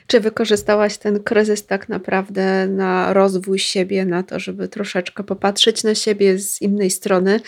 [0.08, 5.96] Czy wykorzystałaś ten kryzys tak naprawdę na rozwój siebie, na to, żeby troszeczkę popatrzeć na
[5.96, 7.40] siebie z innej strony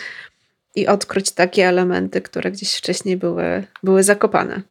[0.76, 4.62] i odkryć takie elementy, które gdzieś wcześniej były, były zakopane?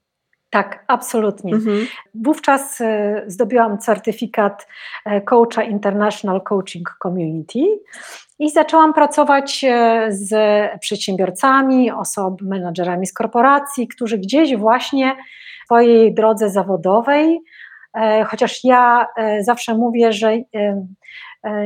[0.51, 1.55] Tak, absolutnie.
[1.55, 1.87] Mhm.
[2.15, 2.79] Wówczas
[3.27, 4.67] zdobyłam certyfikat
[5.25, 7.61] coacha International Coaching Community
[8.39, 9.65] i zaczęłam pracować
[10.09, 10.35] z
[10.81, 15.17] przedsiębiorcami, osob, menadżerami z korporacji, którzy gdzieś właśnie
[15.65, 17.41] swojej drodze zawodowej
[17.95, 20.85] E, chociaż ja e, zawsze mówię, że e,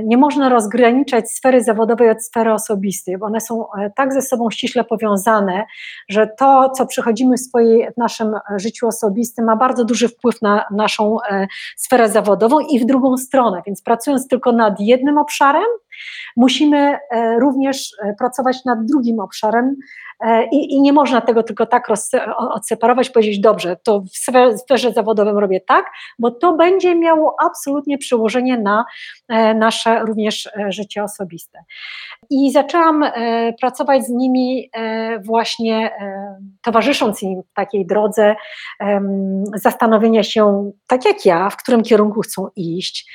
[0.05, 4.85] nie można rozgraniczać sfery zawodowej od sfery osobistej, bo one są tak ze sobą ściśle
[4.85, 5.65] powiązane,
[6.09, 10.65] że to, co przychodzimy w, swojej, w naszym życiu osobistym, ma bardzo duży wpływ na
[10.71, 11.17] naszą
[11.77, 13.63] sferę zawodową i w drugą stronę.
[13.67, 15.67] Więc pracując tylko nad jednym obszarem,
[16.37, 16.99] musimy
[17.41, 19.77] również pracować nad drugim obszarem,
[20.21, 21.89] E, I, I, nie można tego tylko tak
[22.39, 25.87] odseparować, powiedzieć, dobrze, to w sferze zawodowym robię tak,
[26.19, 28.85] bo to będzie miało absolutnie przełożenie na
[29.29, 31.59] e, nasze również e, życie osobiste.
[32.31, 33.05] I zaczęłam
[33.61, 34.71] pracować z nimi
[35.21, 35.91] właśnie
[36.63, 38.37] towarzysząc im w takiej drodze
[39.55, 43.13] zastanowienia się, tak jak ja, w którym kierunku chcą iść,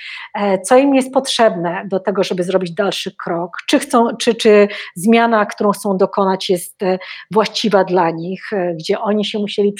[0.63, 5.45] co im jest potrzebne do tego, żeby zrobić dalszy krok, czy, chcą, czy, czy zmiana,
[5.45, 6.83] którą chcą dokonać jest
[7.31, 9.73] właściwa dla nich, e, gdzie oni się musieli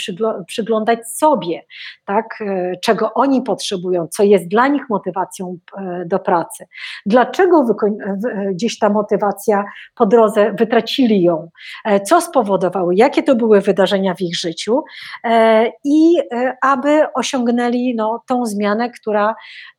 [0.48, 1.62] przyglądać sobie,
[2.06, 6.66] tak, e, czego oni potrzebują, co jest dla nich motywacją e, do pracy.
[7.06, 7.66] Dlaczego
[8.52, 9.64] gdzieś ta motywacja
[9.96, 11.50] po drodze wytracili ją,
[12.06, 14.84] co spowodowały, jakie to były wydarzenia w ich życiu?
[15.86, 16.16] I
[16.62, 19.36] aby osiągnęli no, tą zmianę, która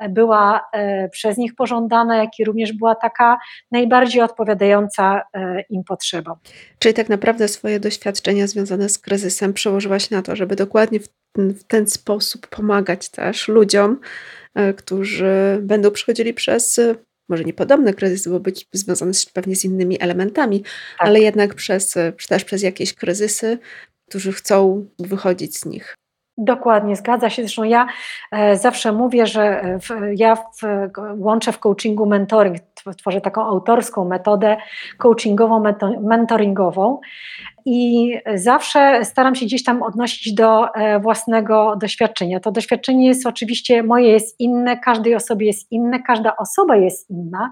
[0.09, 0.61] była
[1.11, 3.39] przez nich pożądana, jak i również była taka
[3.71, 5.23] najbardziej odpowiadająca
[5.71, 6.37] im potrzebom.
[6.79, 11.65] Czyli tak naprawdę swoje doświadczenia związane z kryzysem przełożyłaś na to, żeby dokładnie w, w
[11.65, 14.01] ten sposób pomagać też ludziom,
[14.55, 16.95] e, którzy będą przechodzili przez e,
[17.29, 20.73] może niepodobny kryzys, bo być związany pewnie z innymi elementami, tak.
[20.99, 23.59] ale jednak przez, e, też przez jakieś kryzysy,
[24.09, 25.95] którzy chcą wychodzić z nich.
[26.39, 27.43] Dokładnie, zgadza się.
[27.43, 27.87] Zresztą ja
[28.31, 30.63] e, zawsze mówię, że w, ja w,
[31.19, 32.57] łączę w coachingu mentoring,
[32.99, 34.57] tworzę taką autorską metodę
[34.99, 35.63] coachingową,
[36.01, 37.01] mentoringową
[37.67, 42.41] i zawsze staram się gdzieś tam odnosić do e, własnego doświadczenia.
[42.41, 47.51] To doświadczenie jest oczywiście moje jest inne, każdej osobie jest inne, każda osoba jest inna,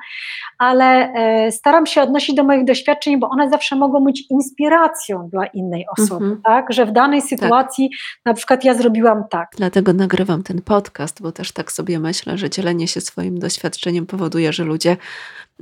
[0.59, 5.47] ale e, staram się odnosić do moich doświadczeń, bo one zawsze mogą być inspiracją dla
[5.47, 6.43] innej osoby, mhm.
[6.43, 6.73] tak?
[6.73, 7.29] Że w danej tak.
[7.29, 8.21] sytuacji tak.
[8.25, 9.49] na przykład ja zrobiłam tak.
[9.57, 14.53] Dlatego nagrywam ten podcast, bo też tak sobie myślę, że dzielenie się swoim doświadczeniem powoduje,
[14.53, 14.97] że ludzie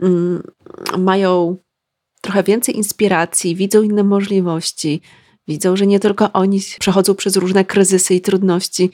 [0.03, 0.43] mm,
[0.99, 1.57] mają
[2.21, 5.03] trochę więcej inspiracji, widzą inne możliwości,
[5.49, 8.91] widzą, że nie tylko oni przechodzą przez różne kryzysy i trudności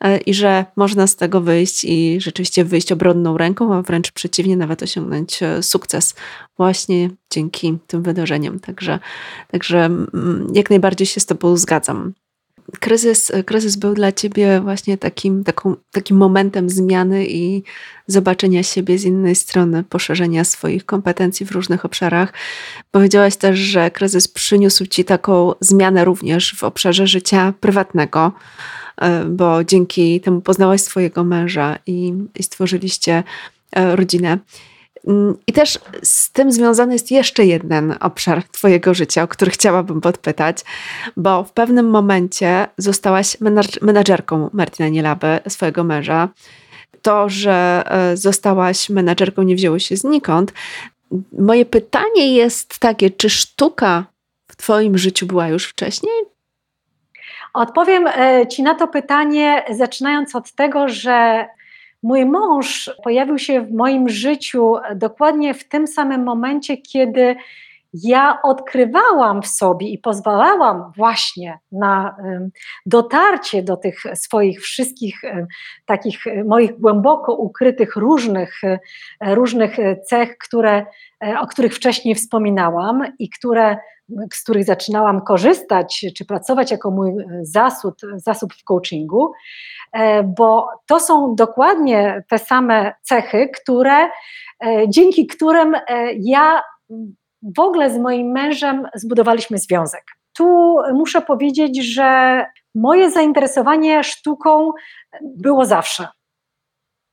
[0.00, 4.56] e, i że można z tego wyjść i rzeczywiście wyjść obronną ręką, a wręcz przeciwnie,
[4.56, 6.14] nawet osiągnąć e, sukces
[6.56, 8.60] właśnie dzięki tym wydarzeniom.
[8.60, 8.98] Także,
[9.50, 12.12] także mm, jak najbardziej się z Tobą zgadzam
[12.80, 17.62] kryzys, kryzys był dla ciebie właśnie takim, taką, takim momentem zmiany i
[18.06, 22.32] zobaczenia siebie z innej strony, poszerzenia swoich kompetencji w różnych obszarach.
[22.90, 28.32] Powiedziałaś też, że kryzys przyniósł ci taką zmianę również w obszarze życia prywatnego,
[28.96, 33.22] e, bo dzięki temu poznałaś swojego męża i, i stworzyliście
[33.72, 34.38] e, rodzinę.
[35.06, 40.00] Mm, I też z tym związany jest jeszcze jeden obszar Twojego życia, o który chciałabym
[40.00, 40.58] podpytać,
[41.16, 43.36] bo w pewnym momencie zostałaś
[43.80, 46.28] menadżerką Martina Nielaby, swojego męża.
[47.02, 50.52] To, że e, zostałaś menadżerką, nie wzięło się znikąd.
[51.38, 54.04] Moje pytanie jest takie: czy sztuka
[54.46, 56.14] w Twoim życiu była już wcześniej?
[57.54, 61.46] Odpowiem e, Ci na to pytanie, zaczynając od tego, że
[62.02, 67.36] Mój mąż pojawił się w moim życiu dokładnie w tym samym momencie, kiedy
[67.94, 72.16] ja odkrywałam w sobie i pozwalałam właśnie na
[72.86, 75.22] dotarcie do tych swoich wszystkich
[75.86, 78.60] takich moich głęboko ukrytych różnych,
[79.20, 80.86] różnych cech, które,
[81.40, 83.76] o których wcześniej wspominałam i które,
[84.34, 89.32] z których zaczynałam korzystać czy pracować jako mój zasób, zasób w coachingu.
[89.92, 94.08] E, bo to są dokładnie te same cechy, które, e,
[94.88, 96.62] dzięki którym e, ja
[97.42, 100.04] w ogóle z moim mężem zbudowaliśmy związek.
[100.36, 104.72] Tu muszę powiedzieć, że moje zainteresowanie sztuką
[105.22, 106.08] było zawsze.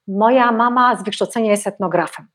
[0.07, 2.27] Moja mama z wykształcenia jest etnografem.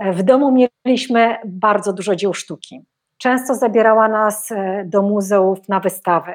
[0.00, 2.84] W domu mieliśmy bardzo dużo dzieł sztuki.
[3.24, 4.48] Często zabierała nas
[4.84, 6.32] do muzeów na wystawy.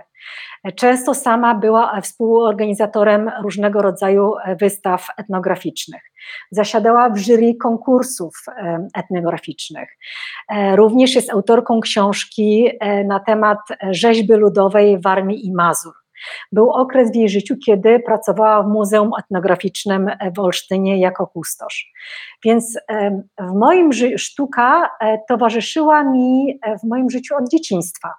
[0.75, 6.01] Często sama była współorganizatorem różnego rodzaju e, wystaw etnograficznych.
[6.51, 9.89] Zasiadała w jury konkursów e, etnograficznych.
[10.49, 12.69] E, również jest autorką książki
[13.05, 13.59] na temat
[13.91, 15.93] rzeźby ludowej w Armii i Mazur.
[16.51, 21.91] Był okres w jej życiu, kiedy pracowała w Muzeum Etnograficznym w Olsztynie jako kustosz.
[22.45, 22.79] Więc
[23.39, 28.13] w moim sztuka e, towarzyszyła mi e, w moim życiu od dzieciństwa.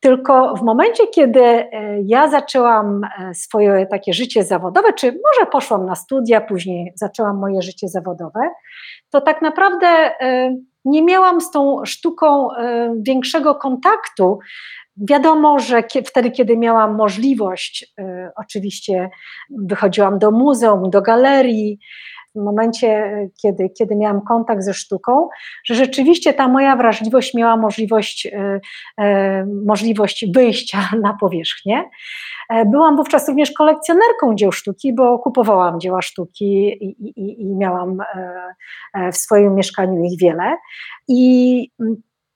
[0.00, 1.68] Tylko w momencie, kiedy e,
[2.02, 3.00] ja zaczęłam
[3.34, 8.40] swoje takie życie zawodowe, czy może poszłam na studia, później zaczęłam moje życie zawodowe,
[9.10, 9.86] to tak naprawdę
[10.86, 12.48] nie miałam z tą sztuką
[12.96, 14.38] większego kontaktu.
[14.96, 17.94] Wiadomo, że wtedy, kiedy miałam możliwość,
[18.36, 19.10] oczywiście
[19.50, 21.78] wychodziłam do muzeum, do galerii,
[22.36, 23.12] w momencie,
[23.42, 25.28] kiedy, kiedy miałam kontakt ze sztuką,
[25.64, 28.60] że rzeczywiście ta moja wrażliwość miała możliwość, e,
[28.98, 31.84] e, możliwość wyjścia na powierzchnię.
[32.50, 37.98] E, byłam wówczas również kolekcjonerką dzieł sztuki, bo kupowałam dzieła sztuki i, i, i miałam
[39.12, 40.56] w swoim mieszkaniu ich wiele.
[41.08, 41.70] I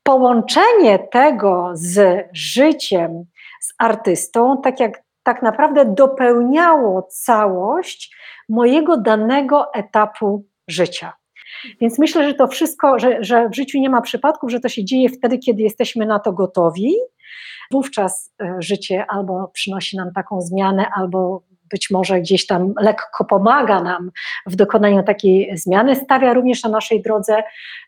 [0.03, 3.25] połączenie tego z życiem,
[3.61, 8.17] z artystą, tak jak tak naprawdę dopełniało całość
[8.49, 11.13] mojego danego etapu życia.
[11.81, 14.85] Więc myślę, że to wszystko, że, że w życiu nie ma przypadków, że to się
[14.85, 16.95] dzieje wtedy, kiedy jesteśmy na to gotowi.
[17.73, 23.83] Wówczas e, życie albo przynosi nam taką zmianę, albo być może gdzieś tam lekko pomaga
[23.83, 24.11] nam
[24.47, 27.43] w dokonaniu takiej zmiany, stawia również na naszej drodze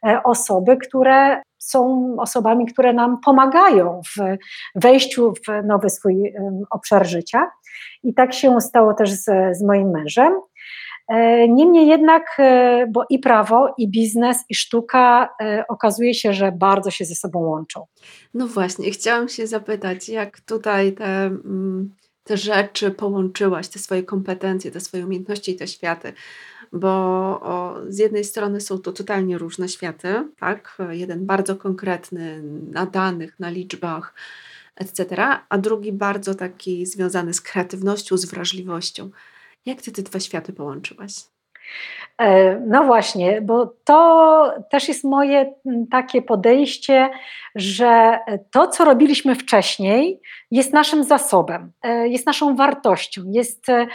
[0.07, 4.37] e, osoby, które są osobami, które nam pomagają w
[4.75, 6.35] wejściu w nowy swój
[6.71, 7.51] obszar życia.
[8.03, 9.25] I tak się stało też z,
[9.57, 10.33] z moim mężem.
[11.09, 15.29] E, niemniej jednak, e, bo i prawo, i biznes, i sztuka
[15.69, 17.87] okazuje się, że bardzo się ze sobą łączą.
[18.35, 21.95] No właśnie, chciałam się zapytać, jak tutaj te mm,
[22.25, 26.13] te rzeczy połączyłaś, te swoje kompetencje, te swoje umiejętności i te światy.
[26.73, 26.89] Bo
[27.43, 30.79] o, z jednej strony są to totalnie różne światy, tak?
[30.91, 34.15] Jeden bardzo konkretny, na danych, na liczbach,
[34.77, 35.17] etc.,
[35.49, 39.11] a drugi bardzo taki związany z kreatywnością, z wrażliwością.
[39.67, 41.32] Jak ty te dwa światy połączyłaś?
[42.19, 45.55] E, no właśnie, bo to też jest moje
[45.91, 47.11] takie podejście,
[47.55, 48.19] że
[48.51, 53.87] to, co robiliśmy wcześniej, jest naszym zasobem, e, jest naszą wartością, jest e,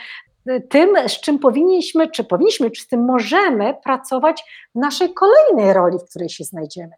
[0.69, 4.43] tym, z czym powinniśmy, czy powinniśmy, czy z tym możemy pracować
[4.75, 6.91] w naszej kolejnej roli, w której się znajdziemy.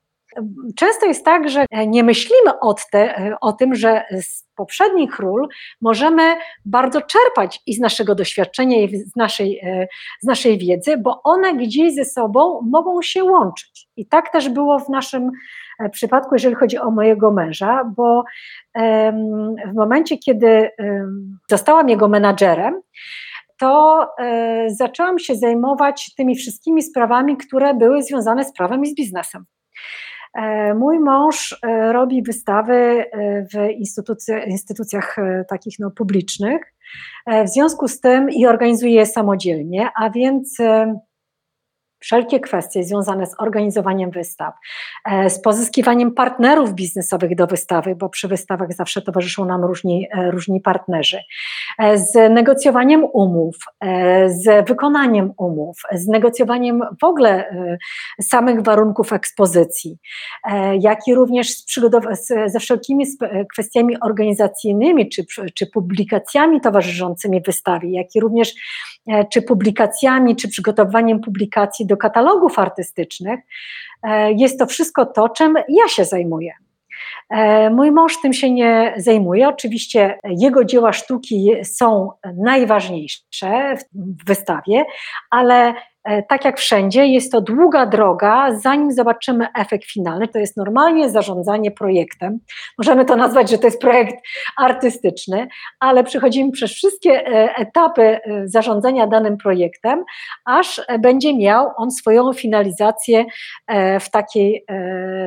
[0.76, 5.48] Często jest tak, że nie myślimy o, te, o tym, że z poprzednich ról
[5.82, 9.62] możemy bardzo czerpać i z naszego doświadczenia, i z naszej,
[10.22, 13.88] z naszej wiedzy, bo one gdzieś ze sobą mogą się łączyć.
[13.96, 15.32] I tak też było w naszym
[15.92, 18.24] przypadku, jeżeli chodzi o mojego męża, bo
[19.68, 20.70] w momencie, kiedy
[21.50, 22.82] zostałam jego menadżerem,
[23.60, 28.96] to e, zaczęłam się zajmować tymi wszystkimi sprawami, które były związane z prawem i z
[28.96, 29.46] biznesem.
[30.34, 33.72] E, mój mąż e, robi wystawy e, w
[34.48, 35.16] instytucjach
[35.50, 36.74] takich no, publicznych,
[37.46, 40.58] w związku z tym i organizuje je samodzielnie, a więc
[42.00, 44.54] wszelkie kwestie związane z organizowaniem wystaw,
[45.06, 50.32] e, z pozyskiwaniem partnerów biznesowych do wystawy, bo przy wystawach zawsze towarzyszą nam różni, e,
[50.32, 51.20] różni partnerzy,
[51.80, 53.56] e, z negocjowaniem umów,
[54.28, 57.56] z wykonaniem umów, z negocjowaniem w ogóle
[58.22, 59.98] samych warunków ekspozycji,
[60.80, 61.66] jak i również z
[62.46, 63.06] ze wszelkimi
[63.54, 65.26] kwestiami organizacyjnymi czy,
[65.56, 68.54] czy publikacjami towarzyszącymi wystawie, jak i również
[69.32, 73.40] czy publikacjami, czy przygotowaniem publikacji do katalogów artystycznych,
[74.04, 76.54] e, jest to wszystko to, czym ja się zajmuję.
[77.30, 79.48] E, mój mąż tym się nie zajmuje.
[79.48, 84.86] Oczywiście jego dzieła sztuki są najważniejsze w wystawie,
[85.30, 85.74] ale
[86.30, 90.28] tak jak wszędzie, jest to długa droga, zanim zobaczymy efekt finalny.
[90.28, 92.40] To jest normalnie zarządzanie projektem.
[92.78, 94.16] Możemy to nazwać, że to jest projekt
[94.58, 95.48] artystyczny,
[95.80, 100.04] ale przechodzimy przez wszystkie e, etapy e, zarządzania danym projektem,
[100.46, 103.26] aż będzie miał on swoją finalizację
[104.00, 104.66] w takiej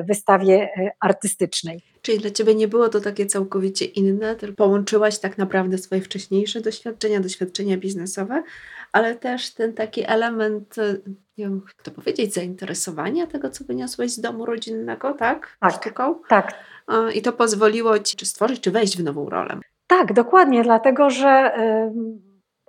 [0.08, 0.68] wystawie
[1.00, 1.82] artystycznej.
[2.02, 6.60] Czyli dla Ciebie nie było to takie całkowicie inne, tylko połączyłaś tak naprawdę swoje wcześniejsze
[6.60, 8.42] doświadczenia, doświadczenia biznesowe,
[8.92, 10.92] ale też ten taki element, e,
[11.38, 15.56] nie wiem, jak to powiedzieć, zainteresowania tego, co wyniosłeś z domu rodzinnego, tak?
[15.60, 15.72] Tak.
[15.72, 16.14] Sztuką?
[16.28, 16.54] Tak.
[17.14, 19.58] I to pozwoliło Ci czy stworzyć, czy wejść w nową rolę.
[19.86, 21.52] Tak, dokładnie, dlatego że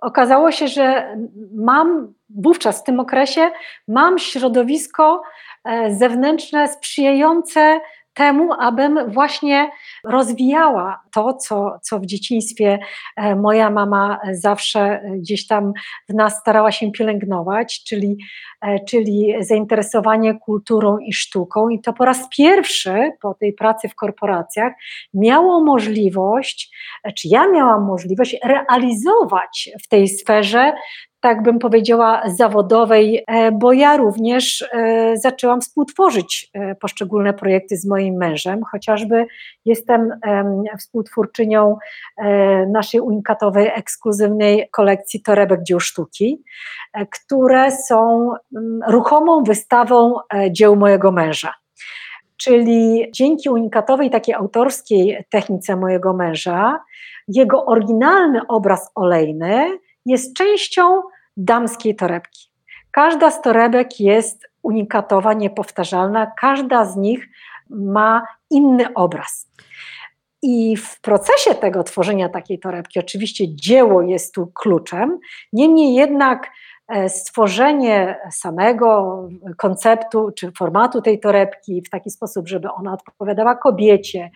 [0.04, 1.16] okazało się, że
[1.54, 3.50] mam wówczas w tym okresie
[3.88, 5.22] mam środowisko
[5.68, 7.80] y, zewnętrzne sprzyjające
[8.14, 9.70] temu, abym właśnie
[10.04, 12.78] rozwijała to, co, co w dzieciństwie
[13.16, 15.72] e, moja mama zawsze gdzieś tam
[16.08, 18.16] w nas starała się pielęgnować, czyli,
[18.60, 21.68] e, czyli zainteresowanie kulturą i sztuką.
[21.68, 24.72] I to po raz pierwszy po tej pracy w korporacjach
[25.14, 26.76] miało możliwość,
[27.16, 30.72] czy ja miałam możliwość realizować w tej sferze
[31.24, 37.86] tak bym powiedziała, zawodowej, e, bo ja również e, zaczęłam współtworzyć e, poszczególne projekty z
[37.86, 39.26] moim mężem, chociażby
[39.64, 40.10] jestem
[40.78, 41.76] współtwórczynią
[42.72, 46.42] naszej unikatowej, ekskluzywnej kolekcji torebek dzieł sztuki,
[47.10, 48.30] które są
[48.88, 50.14] ruchomą wystawą
[50.50, 51.54] dzieł mojego męża.
[52.36, 56.80] Czyli dzięki unikatowej, takiej autorskiej technice mojego męża,
[57.28, 61.02] jego oryginalny obraz olejny jest częścią
[61.36, 62.50] damskiej torebki.
[62.90, 67.28] Każda z torebek jest unikatowa, niepowtarzalna, każda z nich
[67.70, 69.50] ma inny obraz.
[70.42, 75.18] I w procesie tego tworzenia takiej torebki, oczywiście dzieło jest tu kluczem,
[75.52, 76.50] niemniej jednak
[77.08, 79.20] stworzenie samego
[79.56, 84.30] konceptu czy formatu tej torebki w taki sposób, żeby ona odpowiadała kobiecie,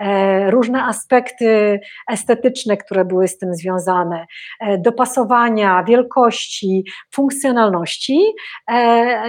[0.00, 1.80] e, różne aspekty
[2.10, 4.26] estetyczne, które były z tym związane,
[4.60, 8.20] e, dopasowania, wielkości, funkcjonalności,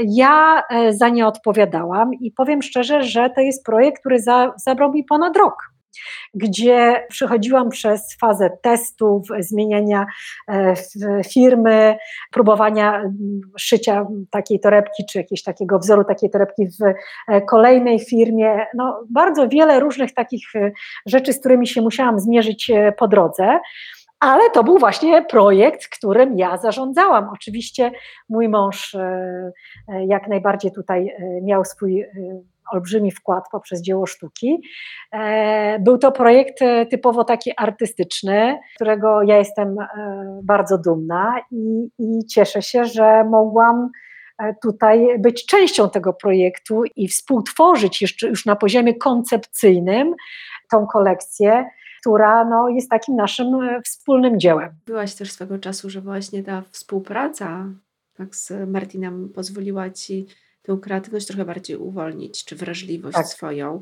[0.08, 4.20] ja za nie odpowiadałam i powiem szczerze, że to jest projekt, który
[4.58, 5.75] zabrał mi ponad rok
[6.34, 10.06] gdzie przechodziłam przez fazę testów, zmieniania
[10.48, 10.74] e,
[11.34, 11.98] firmy,
[12.32, 13.04] próbowania
[13.60, 16.84] szycia takiej torebki, czy jakiegoś takiego wzoru takiej torebki w
[17.28, 18.66] e, kolejnej firmie.
[18.74, 20.72] No, bardzo wiele różnych takich e,
[21.06, 23.60] rzeczy, z którymi się musiałam zmierzyć po drodze.
[24.20, 27.30] Ale to był właśnie projekt, którym ja zarządzałam.
[27.34, 27.92] Oczywiście
[28.30, 28.96] mój mąż
[30.08, 32.06] jak najbardziej tutaj miał swój
[32.72, 34.62] olbrzymi wkład poprzez dzieło sztuki.
[35.12, 39.88] E, był to projekt e, typowo taki artystyczny, którego ja jestem e,
[40.44, 43.90] bardzo dumna i, i cieszę się, że mogłam
[44.62, 50.16] tutaj być częścią tego projektu i współtworzyć jeszcze już na poziomie koncepcyjnym
[50.72, 51.66] tą kolekcję,
[52.02, 53.48] która no, jest takim naszym
[53.84, 54.70] wspólnym dziełem.
[54.86, 57.66] Byłaś też swego czasu, że właśnie ta współpraca
[58.18, 60.28] tak z Martinem pozwoliła Ci
[60.66, 63.28] tę kreatywność trochę bardziej uwolnić, czy wrażliwość tak.
[63.28, 63.82] swoją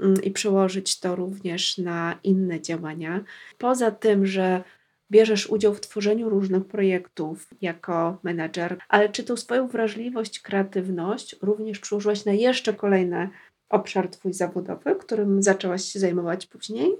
[0.00, 3.24] mm, i przełożyć to również na inne działania.
[3.58, 4.62] Poza tym, że
[5.10, 11.78] bierzesz udział w tworzeniu różnych projektów jako menedżer, ale czy tą swoją wrażliwość, kreatywność również
[11.78, 13.30] przełożyłaś na jeszcze kolejny
[13.68, 16.92] obszar Twój zawodowy, którym zaczęłaś się zajmować później?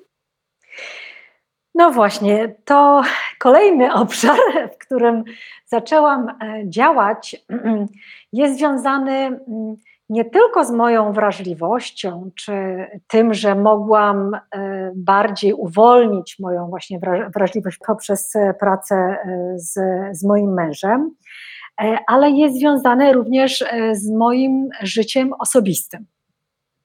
[1.79, 3.03] No właśnie, to
[3.39, 4.39] kolejny obszar,
[4.75, 5.25] w którym
[5.67, 7.37] zaczęłam e, działać,
[8.33, 9.77] jest związany mm,
[10.09, 12.53] nie tylko z moją wrażliwością, czy
[13.09, 14.41] tym, że mogłam e,
[14.95, 17.01] bardziej uwolnić moją właśnie
[17.35, 19.75] wrażliwość poprzez pracę e, z,
[20.19, 21.11] z moim mężem,
[22.07, 26.07] ale jest związane również z moim życiem osobistym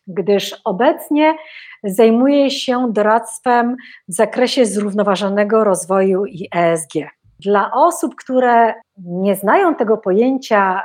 [0.07, 1.35] gdyż obecnie
[1.83, 3.75] zajmuję się doradztwem
[4.07, 6.93] w zakresie zrównoważonego rozwoju i ESG.
[7.39, 10.81] Dla osób, które nie znają tego pojęcia,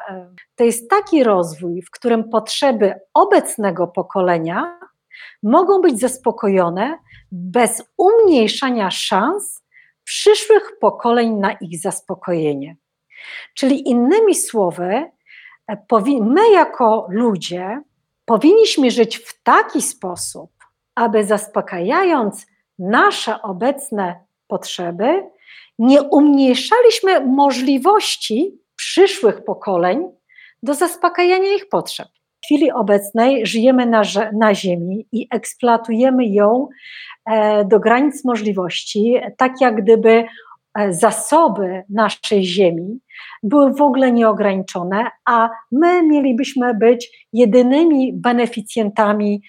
[0.57, 4.79] to jest taki rozwój, w którym potrzeby obecnego pokolenia
[5.43, 6.99] mogą być zaspokojone
[7.33, 9.65] bez umniejszania szans
[10.05, 12.77] przyszłych pokoleń na ich zaspokojenie.
[13.55, 15.11] Czyli innymi słowy,
[16.21, 17.83] my jako ludzie
[18.29, 20.51] powinniśmy żyć w taki sposób,
[20.95, 22.47] aby zaspokajając
[22.79, 25.25] nasze obecne potrzeby,
[25.79, 30.05] nie umniejszaliśmy możliwości przyszłych pokoleń
[30.63, 32.09] do zaspokajania ich potrzeb.
[32.43, 34.03] W chwili obecnej żyjemy na,
[34.33, 36.69] na Ziemi i eksploatujemy ją
[37.27, 40.25] e, do granic możliwości, tak jak gdyby
[40.91, 43.01] zasoby naszej ziemi
[43.43, 49.43] były w ogóle nieograniczone, a my mielibyśmy być jedynymi beneficjentami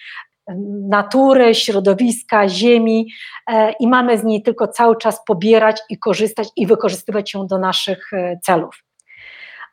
[0.47, 0.55] e,
[0.89, 3.11] natury, środowiska, ziemi
[3.47, 7.57] e, i mamy z niej tylko cały czas pobierać i korzystać i wykorzystywać ją do
[7.57, 8.11] naszych
[8.43, 8.83] celów.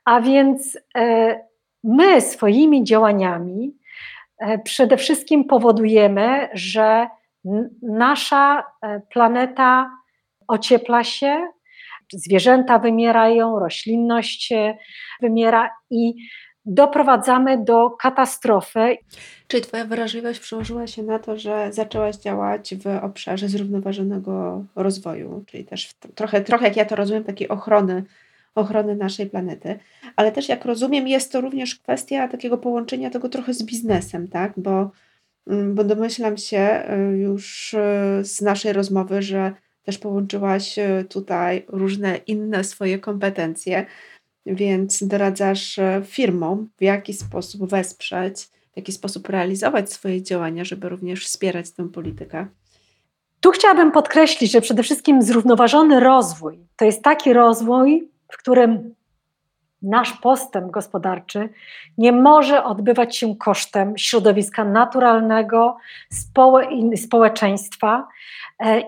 [0.04, 0.78] A więc
[1.84, 3.72] my swoimi działaniami
[4.64, 7.06] przede wszystkim powodujemy, że
[7.82, 8.64] nasza
[9.10, 9.90] planeta
[10.48, 11.46] ociepla się,
[12.12, 14.52] zwierzęta wymierają, roślinność
[15.22, 16.14] wymiera i
[16.64, 18.96] doprowadzamy do katastrofy.
[19.48, 25.64] Czy Twoja wrażliwość przełożyła się na to, że zaczęłaś działać w obszarze zrównoważonego rozwoju, czyli
[25.64, 28.04] też trochę, trochę, jak ja to rozumiem, takiej ochrony,
[28.54, 29.78] ochrony naszej planety,
[30.16, 34.52] ale też jak rozumiem, jest to również kwestia takiego połączenia tego trochę z biznesem, tak?
[34.56, 34.90] Bo
[35.46, 36.82] Mm, bo domyślam się
[37.16, 37.76] już
[38.22, 39.52] z naszej rozmowy, że
[39.86, 40.76] też połączyłaś
[41.08, 43.86] tutaj różne inne swoje kompetencje,
[44.46, 51.24] więc doradzasz firmom, w jaki sposób wesprzeć, w jaki sposób realizować swoje działania, żeby również
[51.24, 52.46] wspierać tę politykę.
[53.40, 58.94] Tu chciałabym podkreślić, że przede wszystkim zrównoważony rozwój to jest taki rozwój, w którym
[59.82, 61.48] nasz postęp gospodarczy
[61.98, 65.76] nie może odbywać się kosztem środowiska naturalnego,
[66.96, 68.06] społeczeństwa e,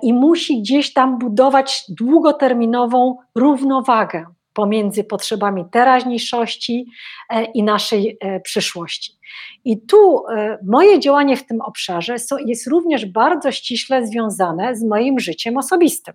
[0.02, 4.26] i musi gdzieś tam budować długoterminową równowagę
[4.58, 6.86] pomiędzy potrzebami teraźniejszości
[7.30, 9.12] e, i naszej e, przyszłości.
[9.64, 12.16] I tu e, moje działanie w tym obszarze
[12.46, 16.14] jest również bardzo ściśle związane z moim życiem osobistym.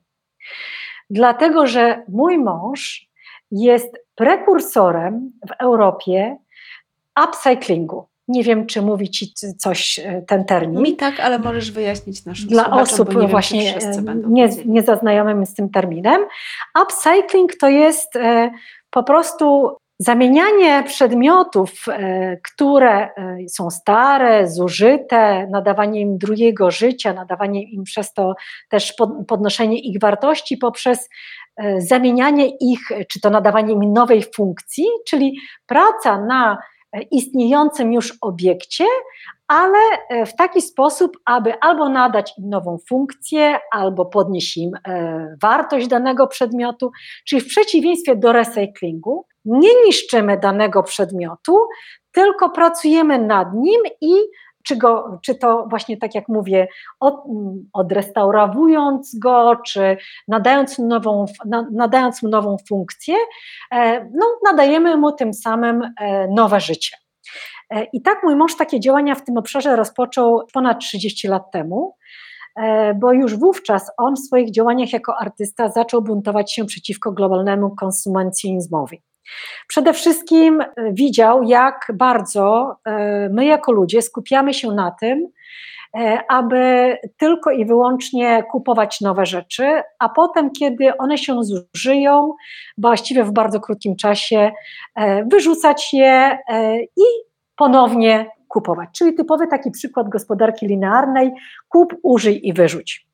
[1.10, 3.08] Dlatego, że mój mąż
[3.52, 6.38] jest prekursorem w Europie
[7.28, 8.06] upcyclingu.
[8.28, 10.82] Nie wiem, czy mówi ci coś ten termin.
[10.82, 13.76] Mi tak, ale możesz wyjaśnić naszym Dla osób nie właśnie
[14.28, 16.22] nie, nie zaznajomym z tym terminem.
[16.82, 18.14] Upcycling to jest
[18.90, 27.64] po prostu Zamienianie przedmiotów, e, które e, są stare, zużyte, nadawanie im drugiego życia, nadawanie
[27.64, 28.36] im przez to
[28.70, 28.94] też
[29.28, 31.10] podnoszenie ich wartości poprzez
[31.58, 32.80] e, zamienianie ich,
[33.12, 36.58] czy to nadawanie im nowej funkcji, czyli praca na
[37.12, 38.86] istniejącym już obiekcie,
[39.48, 39.78] ale
[40.26, 44.72] w taki sposób, aby albo nadać im nową funkcję, albo podnieść im
[45.42, 46.92] wartość danego przedmiotu,
[47.26, 51.58] czyli w przeciwieństwie do recyklingu, nie niszczymy danego przedmiotu,
[52.12, 54.14] tylko pracujemy nad nim i
[54.64, 56.68] czy, go, czy to właśnie tak jak mówię,
[57.00, 57.24] od,
[57.74, 59.98] odrestaurowując go, czy
[60.28, 61.26] nadając, nową,
[61.72, 63.16] nadając mu nową funkcję,
[63.72, 66.98] e, no, nadajemy mu tym samym e, nowe życie.
[67.70, 71.96] E, I tak mój mąż takie działania w tym obszarze rozpoczął ponad 30 lat temu,
[72.96, 79.02] bo już wówczas on w swoich działaniach jako artysta zaczął buntować się przeciwko globalnemu konsumencjonizmowi.
[79.68, 85.28] Przede wszystkim e, widział, jak bardzo e, my jako ludzie skupiamy się na tym,
[85.98, 92.34] e, aby tylko i wyłącznie kupować nowe rzeczy, a potem, kiedy one się zużyją,
[92.78, 94.52] właściwie w bardzo krótkim czasie,
[95.32, 96.38] wyrzucać je
[96.98, 97.04] i
[97.56, 98.90] ponownie kupować.
[98.98, 101.32] Czyli typowy taki przykład gospodarki linearnej:
[101.70, 103.13] kup, użyj i wyrzuć.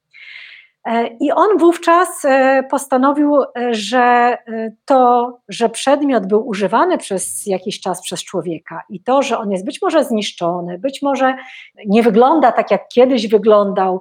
[0.90, 4.38] E, I on wówczas e, postanowił, e, że
[4.86, 9.66] to, że przedmiot był używany przez jakiś czas przez człowieka i to, że on jest
[9.66, 11.36] być może zniszczony, być może
[11.86, 14.00] nie wygląda tak, jak kiedyś wyglądał,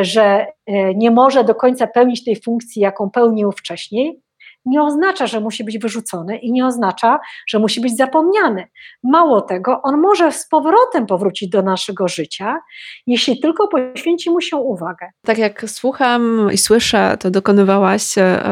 [0.00, 0.46] że
[0.94, 4.20] nie może do końca pełnić tej funkcji, jaką pełnił wcześniej,
[4.66, 8.68] nie oznacza, że musi być wyrzucony i nie oznacza, że musi być zapomniany.
[9.02, 12.58] Mało tego, on może z powrotem powrócić do naszego życia,
[13.06, 15.10] jeśli tylko poświęci mu się uwagę.
[15.24, 18.42] Tak jak słucham i słyszę, to dokonywałaś e,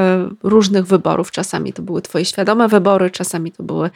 [0.42, 1.30] różnych wyborów.
[1.30, 3.90] Czasami to były Twoje świadome wybory, czasami to były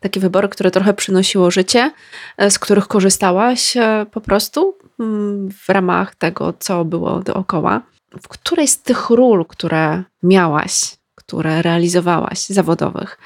[0.00, 1.92] takie wybory, które trochę przynosiło życie,
[2.36, 7.80] e, z których korzystałaś e, po prostu mm, w ramach tego, co było dookoła.
[8.22, 10.96] W której z tych ról, które miałaś,
[11.34, 13.18] które realizowałaś, zawodowych,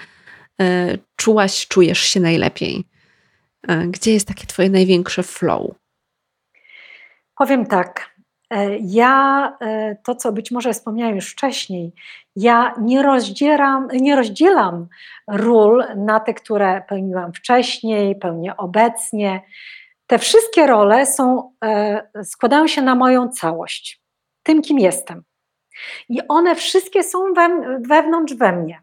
[0.61, 2.85] e, czułaś, czujesz się najlepiej?
[3.69, 5.71] E, gdzie jest takie Twoje największe flow?
[7.37, 8.17] Powiem tak.
[8.51, 9.53] E, ja
[10.05, 11.93] to, co być może wspomniałam już wcześniej,
[12.37, 14.89] ja nie rozdzielam, nie rozdzielam
[15.31, 19.41] ról na te, które pełniłam wcześniej, pełnię obecnie.
[20.07, 21.53] Te wszystkie role są,
[22.25, 24.03] składają się na moją całość,
[24.43, 25.28] tym, kim jestem.
[26.09, 28.83] I one wszystkie są we, wewnątrz we mnie.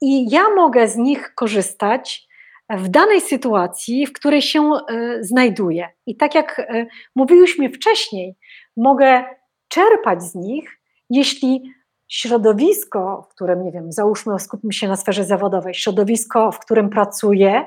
[0.00, 2.28] I ja mogę z nich korzystać
[2.70, 5.88] w danej sytuacji, w której się y, znajduję.
[6.06, 8.34] I tak jak y, mówiłyśmy wcześniej,
[8.76, 9.24] mogę
[9.68, 10.80] czerpać z nich,
[11.10, 11.62] jeśli
[12.08, 17.64] środowisko, w którym, nie wiem, załóżmy, skupmy się na sferze zawodowej, środowisko, w którym pracuję,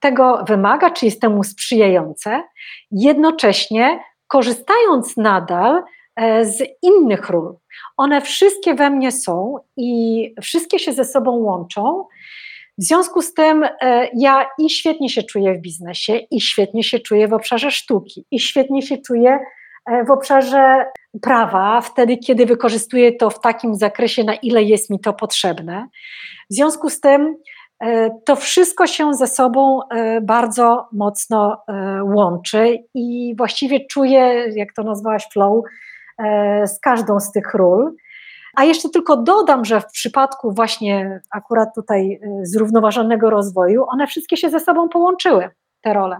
[0.00, 2.42] tego wymaga, czy jest temu sprzyjające,
[2.90, 5.82] jednocześnie korzystając nadal
[6.16, 7.56] E, z innych ról.
[7.96, 12.04] One wszystkie we mnie są i wszystkie się ze sobą łączą.
[12.78, 16.98] W związku z tym e, ja i świetnie się czuję w biznesie, i świetnie się
[16.98, 19.38] czuję w obszarze sztuki, i świetnie się czuję
[19.86, 20.86] e, w obszarze
[21.22, 25.88] prawa, wtedy, kiedy wykorzystuję to w takim zakresie, na ile jest mi to potrzebne.
[26.50, 27.36] W związku z tym
[28.24, 29.80] to wszystko się ze sobą
[30.22, 31.62] bardzo mocno
[32.14, 35.64] łączy i właściwie czuję, jak to nazwałaś, flow, E,
[36.66, 37.94] z każdą z tych ról.
[38.56, 44.36] A jeszcze tylko dodam, że w przypadku właśnie akurat tutaj e, zrównoważonego rozwoju, one wszystkie
[44.36, 45.50] się ze sobą połączyły.
[45.86, 46.16] Te role.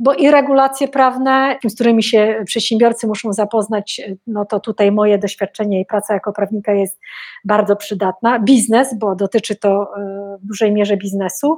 [0.00, 5.80] Bo i regulacje prawne, z którymi się przedsiębiorcy muszą zapoznać, no to tutaj moje doświadczenie
[5.80, 7.00] i praca jako prawnika jest
[7.44, 8.38] bardzo przydatna.
[8.38, 11.56] Biznes, bo dotyczy to e, w dużej mierze biznesu,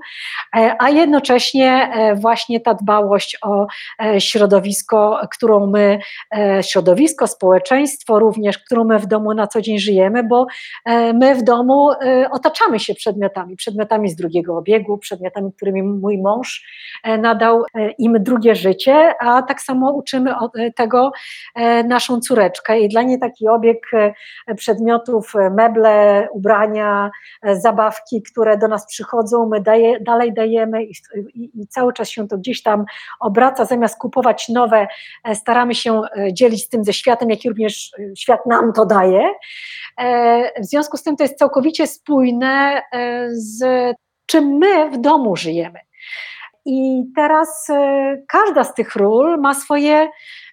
[0.57, 3.67] e, a jednocześnie właśnie ta dbałość o
[4.19, 5.99] środowisko, którą my,
[6.61, 10.47] środowisko, społeczeństwo również, którą my w domu na co dzień żyjemy, bo
[11.15, 11.91] my w domu
[12.31, 16.65] otaczamy się przedmiotami, przedmiotami z drugiego obiegu, przedmiotami, którymi mój mąż
[17.03, 21.13] e, nadał e, im drugie życie, a tak samo uczymy e, tego
[21.85, 23.91] naszą córeczkę i dla niej taki obieg
[24.57, 27.11] przedmiotów, meble, ubrania,
[27.53, 30.93] zabawki, które do nas przychodzą, my daje, dalej dajemy i,
[31.35, 32.85] i, i cały czas się to gdzieś tam
[33.21, 34.87] obraca, zamiast kupować nowe,
[35.35, 39.23] staramy się dzielić z tym ze światem, jaki również świat nam to daje.
[40.61, 42.83] W związku z tym to jest całkowicie spójne
[43.29, 43.65] z
[44.27, 45.79] czym my w domu żyjemy.
[46.67, 50.09] I teraz e, każda z tych ról ma swoje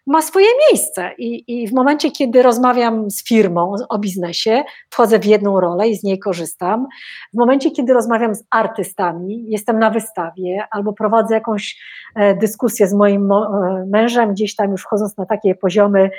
[0.08, 1.12] ma swoje miejsce.
[1.18, 5.96] I, I, w momencie, kiedy rozmawiam z firmą o biznesie, wchodzę w jedną rolę i
[5.96, 6.88] z niej korzystam.
[7.34, 11.78] W momencie, kiedy rozmawiam z artystami, jestem na wystawie albo prowadzę jakąś
[12.16, 16.10] e, dyskusję z moim e, mężem, gdzieś tam już wchodząc na takie poziomy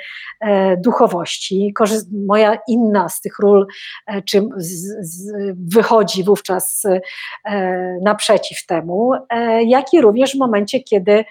[0.41, 1.73] e, duchowości,
[2.27, 3.67] moja inna z tych ról
[4.25, 4.47] czy
[5.67, 6.83] wychodzi wówczas
[8.01, 9.11] naprzeciw temu,
[9.65, 11.25] jak i również w momencie, kiedy,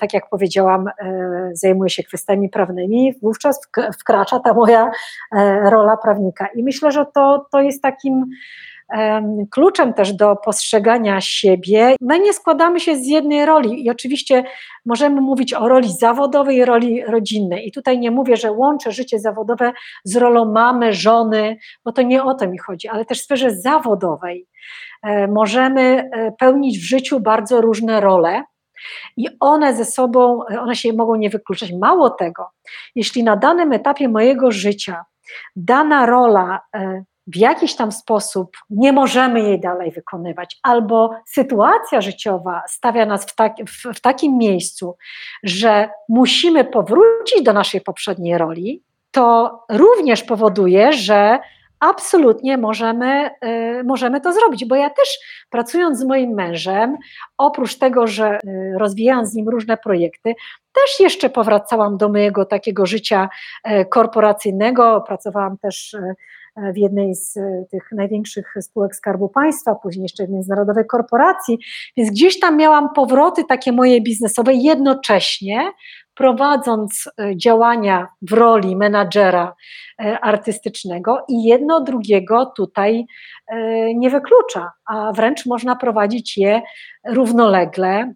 [0.00, 0.84] tak jak powiedziałam,
[1.52, 3.60] zajmuję zajmuję się kwestiami prawnymi, wówczas
[4.00, 4.90] wkracza ta moja
[5.32, 6.48] e, rola prawnika.
[6.54, 8.26] I myślę, że to, to jest takim
[9.50, 11.96] kluczem też do postrzegania siebie.
[12.00, 14.44] My nie składamy się z jednej roli i oczywiście
[14.86, 17.68] możemy mówić o roli zawodowej roli rodzinnej.
[17.68, 19.72] I tutaj nie mówię, że łączę życie zawodowe
[20.04, 23.50] z rolą mamy, żony, bo to nie o to mi chodzi, ale też w sferze
[23.50, 24.46] zawodowej
[25.02, 28.42] e, możemy e, pełnić w życiu bardzo różne role
[29.16, 31.72] i one ze sobą, one się mogą nie wykluczać.
[31.72, 32.50] Mało tego,
[32.94, 35.04] jeśli na danym etapie mojego życia
[35.56, 42.62] dana rola e, w jakiś tam sposób nie możemy jej dalej wykonywać, albo sytuacja życiowa
[42.68, 44.96] stawia nas w, tak, w, w takim miejscu,
[45.42, 51.38] że musimy powrócić do naszej poprzedniej roli, to również powoduje, że
[51.82, 53.30] absolutnie możemy,
[53.80, 55.18] y, możemy to zrobić, bo ja też
[55.50, 56.96] pracując z moim mężem,
[57.38, 60.34] oprócz tego, że y, rozwijałam z nim różne projekty,
[60.72, 63.28] też jeszcze powracałam do mojego takiego życia
[63.70, 65.96] y, korporacyjnego, pracowałam też
[66.74, 67.38] w jednej z
[67.70, 71.58] tych największych spółek Skarbu Państwa, później jeszcze w międzynarodowej korporacji,
[71.96, 75.72] więc gdzieś tam miałam powroty takie moje biznesowe jednocześnie
[76.14, 79.54] prowadząc e, działania w roli menadżera
[80.00, 83.06] e, artystycznego i jedno drugiego tutaj
[83.48, 86.62] e, nie wyklucza, a wręcz można prowadzić je
[87.06, 88.14] równolegle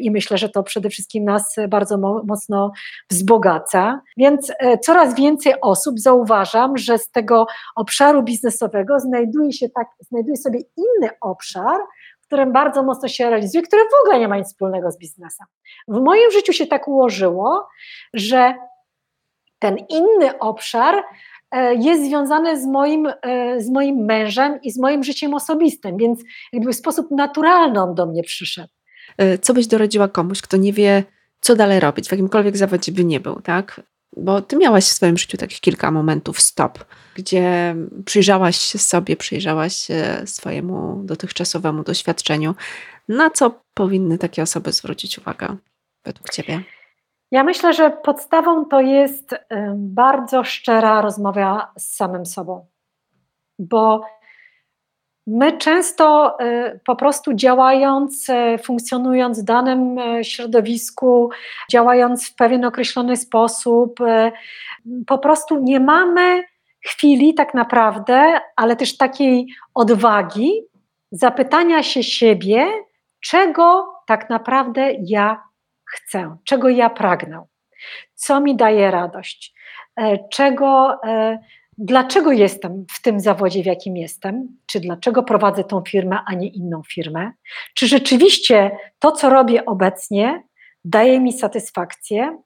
[0.00, 2.72] i myślę, że to przede wszystkim nas bardzo mocno
[3.10, 4.00] wzbogaca.
[4.16, 10.60] Więc coraz więcej osób zauważam, że z tego obszaru biznesowego znajduje się tak, znajduje sobie
[10.76, 11.80] inny obszar,
[12.34, 15.46] którym bardzo mocno się realizuje, który w ogóle nie ma nic wspólnego z biznesem.
[15.88, 17.68] W moim życiu się tak ułożyło,
[18.14, 18.54] że
[19.58, 21.04] ten inny obszar
[21.50, 26.20] e, jest związany z moim, e, z moim mężem i z moim życiem osobistym, więc
[26.52, 28.72] jakby w sposób naturalny on do mnie przyszedł.
[29.18, 31.02] E, co byś doradziła komuś, kto nie wie,
[31.40, 33.80] co dalej robić, w jakimkolwiek zawodzie by nie był, tak?
[34.16, 36.84] Bo ty miałaś w swoim życiu takich kilka momentów stop,
[37.14, 42.54] gdzie przyjrzałaś się sobie, przyjrzałaś się swojemu dotychczasowemu doświadczeniu.
[43.08, 45.56] Na co powinny takie osoby zwrócić uwagę
[46.04, 46.62] według ciebie?
[47.30, 49.34] Ja myślę, że podstawą to jest
[49.74, 52.66] bardzo szczera rozmowa z samym sobą,
[53.58, 54.00] bo
[55.26, 61.30] My często y, po prostu działając, y, funkcjonując w danym y, środowisku,
[61.70, 63.98] działając w pewien określony sposób,
[65.06, 66.44] po prostu nie mamy
[66.86, 70.62] chwili tak naprawdę, ale też takiej odwagi
[71.10, 72.66] zapytania się siebie,
[73.20, 75.42] czego tak naprawdę ja
[75.84, 77.44] chcę, czego ja pragnę,
[78.14, 79.54] co mi daje radość,
[80.30, 81.00] czego
[81.78, 86.48] dlaczego jestem w tym zawodzie, w jakim jestem, czy dlaczego prowadzę tą firmę, a nie
[86.48, 87.32] inną firmę,
[87.74, 90.42] czy rzeczywiście to, co robię obecnie,
[90.84, 92.38] daje mi satysfakcję,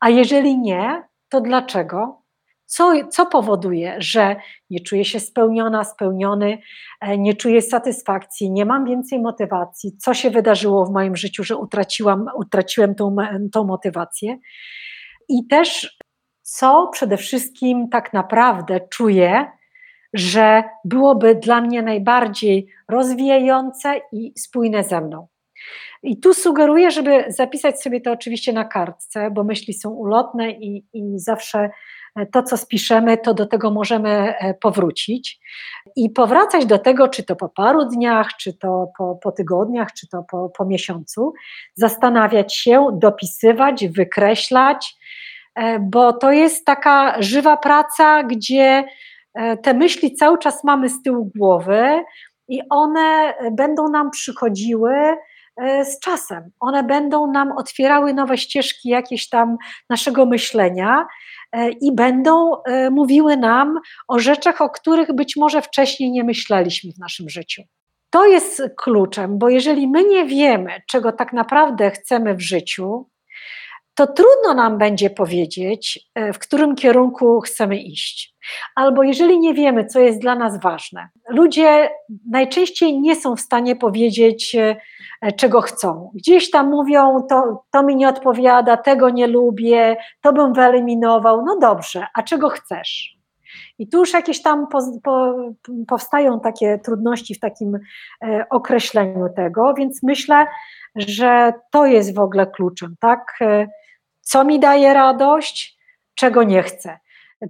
[0.00, 2.22] a jeżeli nie, to dlaczego?
[2.66, 4.36] Co, co powoduje, że
[4.70, 6.58] nie czuję się spełniona, spełniony,
[7.00, 9.96] e, nie czuję satysfakcji, nie mam więcej motywacji?
[9.98, 13.16] Co się wydarzyło w moim życiu, że utraciłam, utraciłem tą,
[13.52, 14.38] tą motywację?
[15.28, 15.98] I też
[16.46, 19.46] co przede wszystkim tak naprawdę czuję,
[20.14, 25.26] że byłoby dla mnie najbardziej rozwijające i spójne ze mną.
[26.02, 30.86] I tu sugeruję, żeby zapisać sobie to oczywiście na kartce, bo myśli są ulotne i,
[30.92, 31.70] i zawsze
[32.32, 35.40] to, co spiszemy, to do tego możemy e, powrócić
[35.96, 40.08] i powracać do tego, czy to po paru dniach, czy to po, po tygodniach, czy
[40.08, 41.32] to po, po miesiącu,
[41.74, 45.25] zastanawiać się, dopisywać, wykreślać, e,
[45.80, 48.84] bo to jest taka żywa praca, gdzie
[49.34, 52.04] e, te myśli cały czas mamy z tyłu głowy
[52.48, 54.92] i one będą nam przychodziły
[55.84, 56.50] z czasem.
[56.60, 59.56] One będą nam otwierały nowe ścieżki jakieś tam
[59.90, 61.06] naszego myślenia
[61.52, 66.92] E, i będą e, mówiły nam o rzeczach, o których być może wcześniej nie myśleliśmy
[66.92, 67.62] w naszym życiu.
[68.10, 73.08] To jest kluczem, bo jeżeli my nie wiemy, czego tak naprawdę chcemy w życiu,
[73.96, 78.34] to trudno nam będzie powiedzieć, e, w którym kierunku chcemy iść.
[78.74, 81.08] Albo jeżeli nie wiemy, co jest dla nas ważne.
[81.28, 81.90] Ludzie
[82.30, 84.56] najczęściej nie są w stanie powiedzieć,
[85.22, 86.10] E, czego chcą.
[86.14, 91.44] Gdzieś tam mówią, to, to mi nie odpowiada, tego nie lubię, to bym wyeliminował.
[91.44, 93.16] No dobrze, a czego chcesz?
[93.78, 95.34] I tu już jakieś tam po, po,
[95.88, 97.78] powstają takie trudności w takim
[98.24, 100.46] e, określeniu tego, więc myślę,
[100.96, 103.38] że to jest w ogóle kluczem, tak?
[103.40, 103.68] E,
[104.26, 105.78] co mi daje radość,
[106.14, 106.98] czego nie chcę.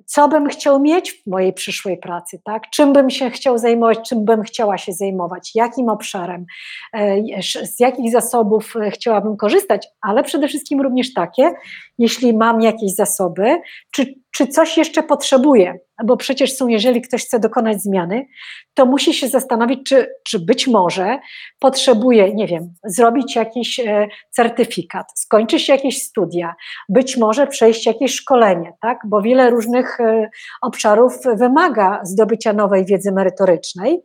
[0.06, 2.62] Co bym chciał mieć w mojej przyszłej pracy, tak?
[2.70, 6.46] czym bym się chciał zajmować, czym bym chciała się zajmować, jakim obszarem,
[6.92, 11.52] e, z jakich zasobów e, chciałabym korzystać, ale przede wszystkim również takie,
[11.98, 13.60] jeśli mam jakieś zasoby,
[13.90, 18.26] czy, czy coś jeszcze potrzebuję, bo przecież są, jeżeli ktoś chce dokonać zmiany,
[18.74, 21.18] to musi się zastanowić, czy, czy być może
[21.58, 26.54] potrzebuje, nie wiem, zrobić jakiś e, certyfikat, skończyć jakieś studia,
[26.88, 28.98] być może przejść jakieś szkolenie, tak?
[29.04, 30.28] bo wiele różnych e,
[30.62, 34.02] obszarów wymaga zdobycia nowej wiedzy merytorycznej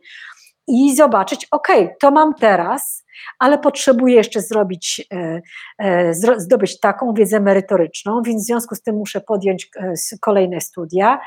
[0.68, 1.68] i zobaczyć, ok,
[2.00, 3.04] to mam teraz,
[3.38, 5.40] ale potrzebuję jeszcze zrobić, e,
[5.78, 11.20] e, zdobyć taką wiedzę merytoryczną, więc w związku z tym muszę podjąć e, kolejne studia,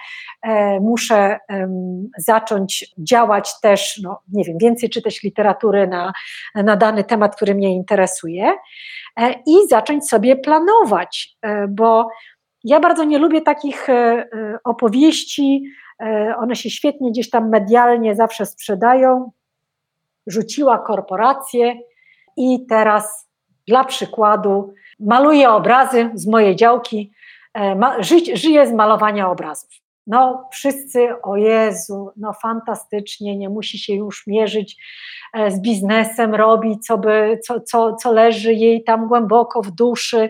[0.82, 1.40] muszę
[2.18, 6.14] zacząć działać też, no nie wiem, więcej czytać literatury na,
[6.56, 8.54] na dany temat, który mnie interesuje
[9.48, 11.38] i zacząć sobie planować,
[11.70, 12.08] bo
[12.64, 13.88] ja bardzo nie lubię takich
[14.64, 15.64] opowieści,
[16.38, 19.32] one się świetnie gdzieś tam medialnie zawsze sprzedają,
[20.28, 21.76] rzuciła korporację
[22.38, 23.30] i teraz
[23.68, 27.12] dla przykładu maluję obrazy z mojej działki,
[27.54, 29.85] e, ma, ży, żyję z malowania obrazów.
[30.08, 34.78] No, wszyscy, o Jezu, no fantastycznie, nie musi się już mierzyć
[35.34, 40.30] e, z biznesem, robi, co, by, co, co, co leży jej tam głęboko w duszy,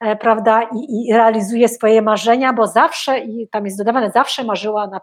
[0.00, 4.86] e, prawda, i, i realizuje swoje marzenia, bo zawsze, i tam jest dodawane, zawsze marzyła
[4.86, 5.00] na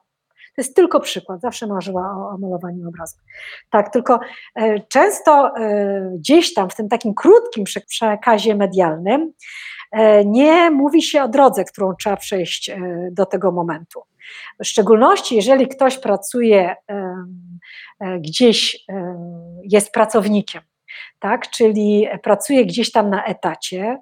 [0.62, 3.20] jest tylko przykład, zawsze marzyła o, o malowaniu obrazów.
[3.70, 4.20] Tak, tylko
[4.55, 9.34] e, często e, gdzieś tam w tym takim krótkim przekazie medialnym
[9.91, 12.72] e, nie mówi się o drodze, którą trzeba przejść
[13.12, 14.01] do tego momentu.
[14.59, 16.76] W szczególności, jeżeli ktoś pracuje
[18.20, 18.86] gdzieś,
[19.64, 20.62] jest pracownikiem,
[21.20, 23.98] tak, czyli pracuje gdzieś tam na etacie,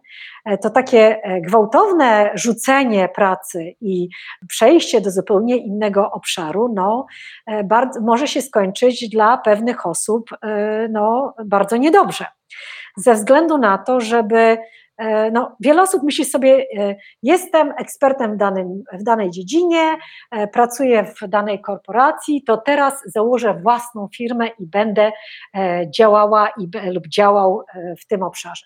[0.46, 4.10] e, to takie e, gwałtowne rzucenie pracy i
[4.48, 7.06] przejście do zupełnie innego obszaru, no,
[7.48, 10.30] e, bardzo, może się skończyć dla pewnych osób
[10.90, 12.26] no, bardzo niedobrze.
[12.98, 14.58] Ze względu na to, żeby E,
[15.32, 19.98] no, wiele osób myśli sobie, e, jestem ekspertem w, danym, w danej dziedzinie,
[20.32, 25.12] e, pracuję w danej korporacji, to teraz założę własną firmę i będę
[25.98, 27.64] działała i, lub działał
[28.02, 28.66] w tym obszarze.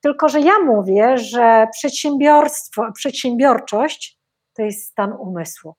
[0.00, 4.18] Tylko, że ja mówię, że przedsiębiorstwo, przedsiębiorczość
[4.54, 5.74] to jest stan umysłu.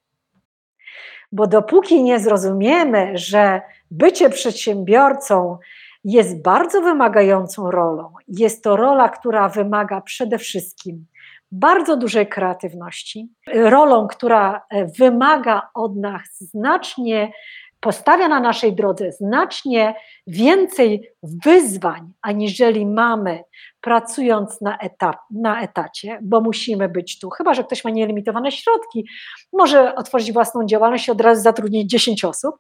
[1.31, 3.61] Bo dopóki nie zrozumiemy, że
[3.91, 5.57] bycie przedsiębiorcą
[6.05, 8.13] jest bardzo wymagającą rolą.
[8.27, 11.05] Jest to rola, która wymaga przede wszystkim
[11.51, 17.31] bardzo dużej kreatywności, rolą, która e, wymaga od nas znacznie
[17.85, 19.95] postawia na naszej drodze znacznie
[20.27, 21.11] więcej
[21.45, 23.43] wyzwań, aniżeli mamy
[23.81, 27.29] pracując na, etap, na etacie, bo musimy być tu.
[27.29, 29.07] Chyba, że ktoś ma nielimitowane środki,
[29.53, 32.55] może otworzyć własną działalność i od razu zatrudnić 10 osób,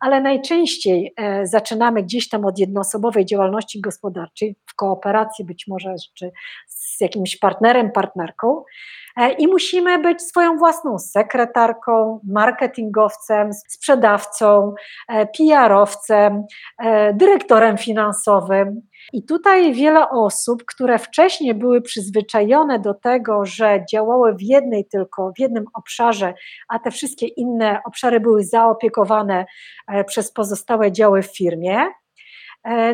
[0.00, 6.30] ale najczęściej e, zaczynamy gdzieś tam od jednoosobowej działalności gospodarczej, w kooperacji być może czy
[6.66, 8.62] z jakimś partnerem, partnerką.
[9.16, 14.74] E, i musimy być swoją własną sekretarką, marketingowcem, sprzedawcą,
[15.08, 16.44] e, PR-owcem,
[16.78, 18.82] e, dyrektorem finansowym.
[19.12, 25.32] I tutaj wiele osób, które wcześniej były przyzwyczajone do tego, że działały w jednej tylko,
[25.36, 26.34] w jednym obszarze,
[26.68, 29.46] a te wszystkie inne obszary były zaopiekowane
[30.06, 31.86] przez pozostałe działy w firmie,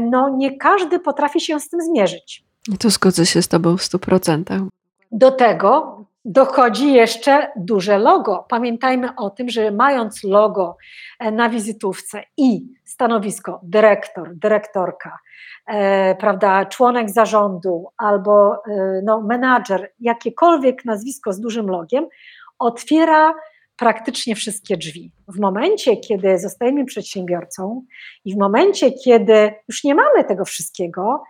[0.01, 2.45] no nie każdy potrafi się z tym zmierzyć.
[2.79, 4.69] To zgodzę się z Tobą w 100%.
[5.13, 8.47] Do tego dochodzi jeszcze duże logo.
[8.49, 10.77] Pamiętajmy o tym, że mając logo
[11.19, 15.19] e, na wizytówce i stanowisko dyrektor, dyrektorka,
[15.67, 22.07] e, prawda, członek zarządu albo e, no, menadżer, jakiekolwiek nazwisko z dużym logiem,
[22.59, 23.35] otwiera
[23.77, 25.13] praktycznie wszystkie drzwi.
[25.29, 27.85] W momencie, kiedy zostajemy przedsiębiorcą
[28.25, 31.23] i w momencie, kiedy już nie mamy tego wszystkiego,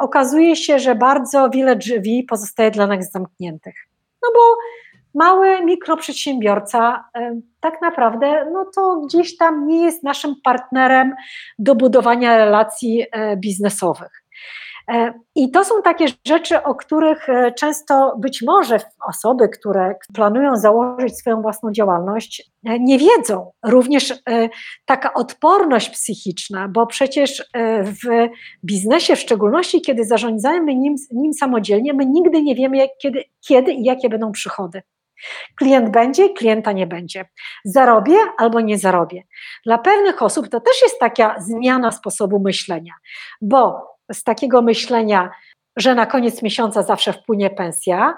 [0.00, 3.74] okazuje się, że bardzo wiele drzwi pozostaje dla nas zamkniętych.
[4.24, 4.56] No bo
[5.14, 11.14] mały mikroprzedsiębiorca e, tak naprawdę, no to gdzieś tam nie jest naszym partnerem
[11.58, 14.24] do budowania relacji e, biznesowych.
[14.90, 20.56] E, I to są takie rzeczy, o których e, często być może osoby, które planują
[20.56, 23.52] założyć swoją własną działalność, e, nie wiedzą.
[23.64, 24.14] Również
[24.84, 27.50] taka odporność psychiczna, bo przecież
[27.82, 28.28] w
[28.64, 33.84] biznesie, w szczególności kiedy zarządzamy nim, nim samodzielnie, my nigdy nie wiemy, kiedy, kiedy i
[33.84, 34.82] jakie będą przychody.
[35.56, 37.24] Klient będzie, klienta nie będzie.
[37.64, 39.22] Zarobię albo nie zarobię.
[39.66, 42.92] Dla pewnych osób to też jest taka zmiana sposobu myślenia,
[43.42, 45.30] bo z takiego myślenia,
[45.76, 48.14] że na koniec miesiąca zawsze wpłynie pensja,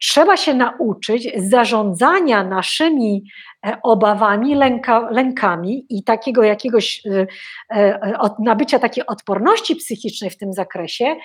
[0.00, 3.24] trzeba się nauczyć zarządzania naszymi
[3.66, 7.26] e, obawami, lęka, lękami i takiego jakiegoś e,
[7.70, 11.16] e, nabycia takiej odporności psychicznej w tym zakresie,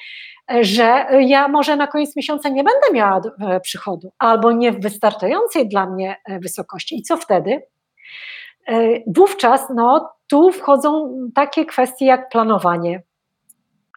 [0.61, 3.21] że ja może na koniec miesiąca nie będę miała
[3.63, 6.99] przychodu albo nie w wystarczającej dla mnie wysokości.
[6.99, 7.61] I co wtedy?
[9.07, 13.01] Wówczas no, tu wchodzą takie kwestie jak planowanie,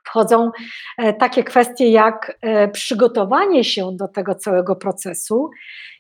[0.05, 0.51] wchodzą
[0.99, 5.51] e, takie kwestie jak e, przygotowanie się do tego całego procesu,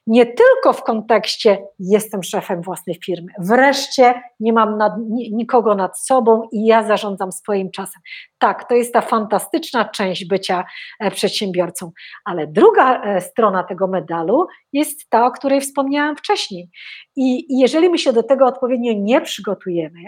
[0.06, 4.92] nie tylko w kontekście jestem szefem własnej firmy, wreszcie nie mam nad,
[5.32, 8.02] nikogo nad sobą i ja zarządzam swoim czasem.
[8.38, 10.64] Tak, to jest ta fantastyczna część bycia
[11.00, 11.90] e, przedsiębiorcą,
[12.24, 16.70] ale druga strona tego medalu jest ta, o której wspomniałam wcześniej.
[17.16, 20.00] I jeżeli my się do tego odpowiednio nie przygotujemy,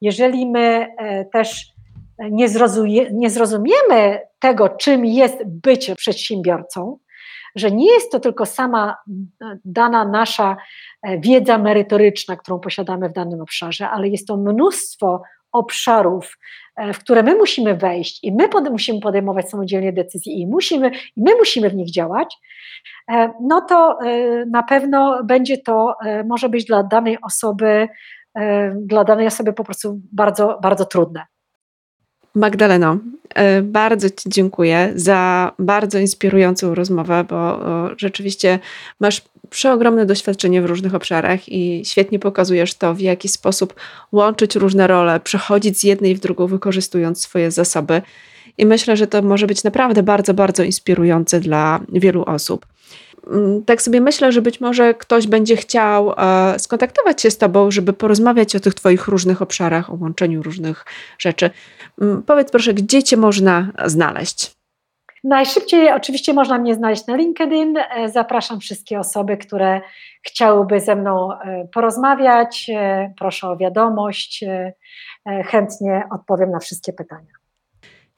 [0.00, 0.86] jeżeli my
[1.32, 1.72] też
[2.30, 6.98] nie, zrozumie, nie zrozumiemy tego, czym jest bycie przedsiębiorcą,
[7.56, 8.96] że nie jest to tylko sama
[9.64, 10.56] dana nasza
[11.02, 16.38] e, wiedza merytoryczna, którą posiadamy w danym obszarze, ale jest to mnóstwo obszarów,
[16.76, 20.90] e, w które my musimy wejść i my pod, musimy podejmować samodzielnie decyzje i musimy,
[21.16, 22.36] i my musimy w nich działać,
[23.10, 23.98] e, no to
[24.50, 25.94] na pewno będzie to,
[26.24, 27.88] może być dla danej osoby,
[28.74, 31.26] dla danej osoby po prostu bardzo, bardzo trudne.
[32.34, 32.98] Magdaleno,
[33.34, 37.60] e, bardzo Ci dziękuję za bardzo inspirującą rozmowę, bo
[37.96, 38.58] rzeczywiście
[39.00, 43.74] masz przeogromne doświadczenie w różnych obszarach i świetnie pokazujesz to, w jaki sposób
[44.12, 48.02] łączyć różne role, przechodzić z jednej w drugą, wykorzystując swoje zasoby.
[48.58, 52.66] I myślę, że to może być naprawdę bardzo, bardzo inspirujące dla wielu osób.
[53.26, 57.70] Mm, tak sobie myślę, że być może ktoś będzie chciał e, skontaktować się z Tobą,
[57.70, 60.84] żeby porozmawiać o tych Twoich różnych obszarach, o łączeniu różnych
[61.18, 61.50] rzeczy.
[62.00, 64.50] Mm, powiedz proszę, gdzie Cię można znaleźć?
[65.24, 67.76] Najszybciej oczywiście można mnie znaleźć na LinkedIn.
[67.76, 69.80] E, zapraszam wszystkie osoby, które
[70.22, 72.70] chciałyby ze mną e, porozmawiać.
[73.18, 74.44] Proszę o wiadomość.
[75.46, 77.32] Chętnie odpowiem na wszystkie pytania.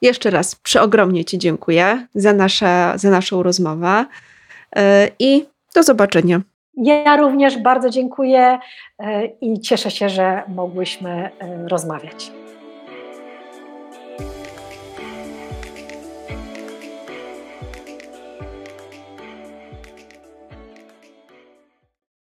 [0.02, 4.06] Jeszcze raz przeogromnie Ci dziękuję za, nasze, za naszą rozmowę.
[4.76, 6.40] E, i do zobaczenia.
[6.76, 8.58] Ja również bardzo dziękuję
[8.98, 12.41] e, i cieszę się, że mogłyśmy e, rozmawiać.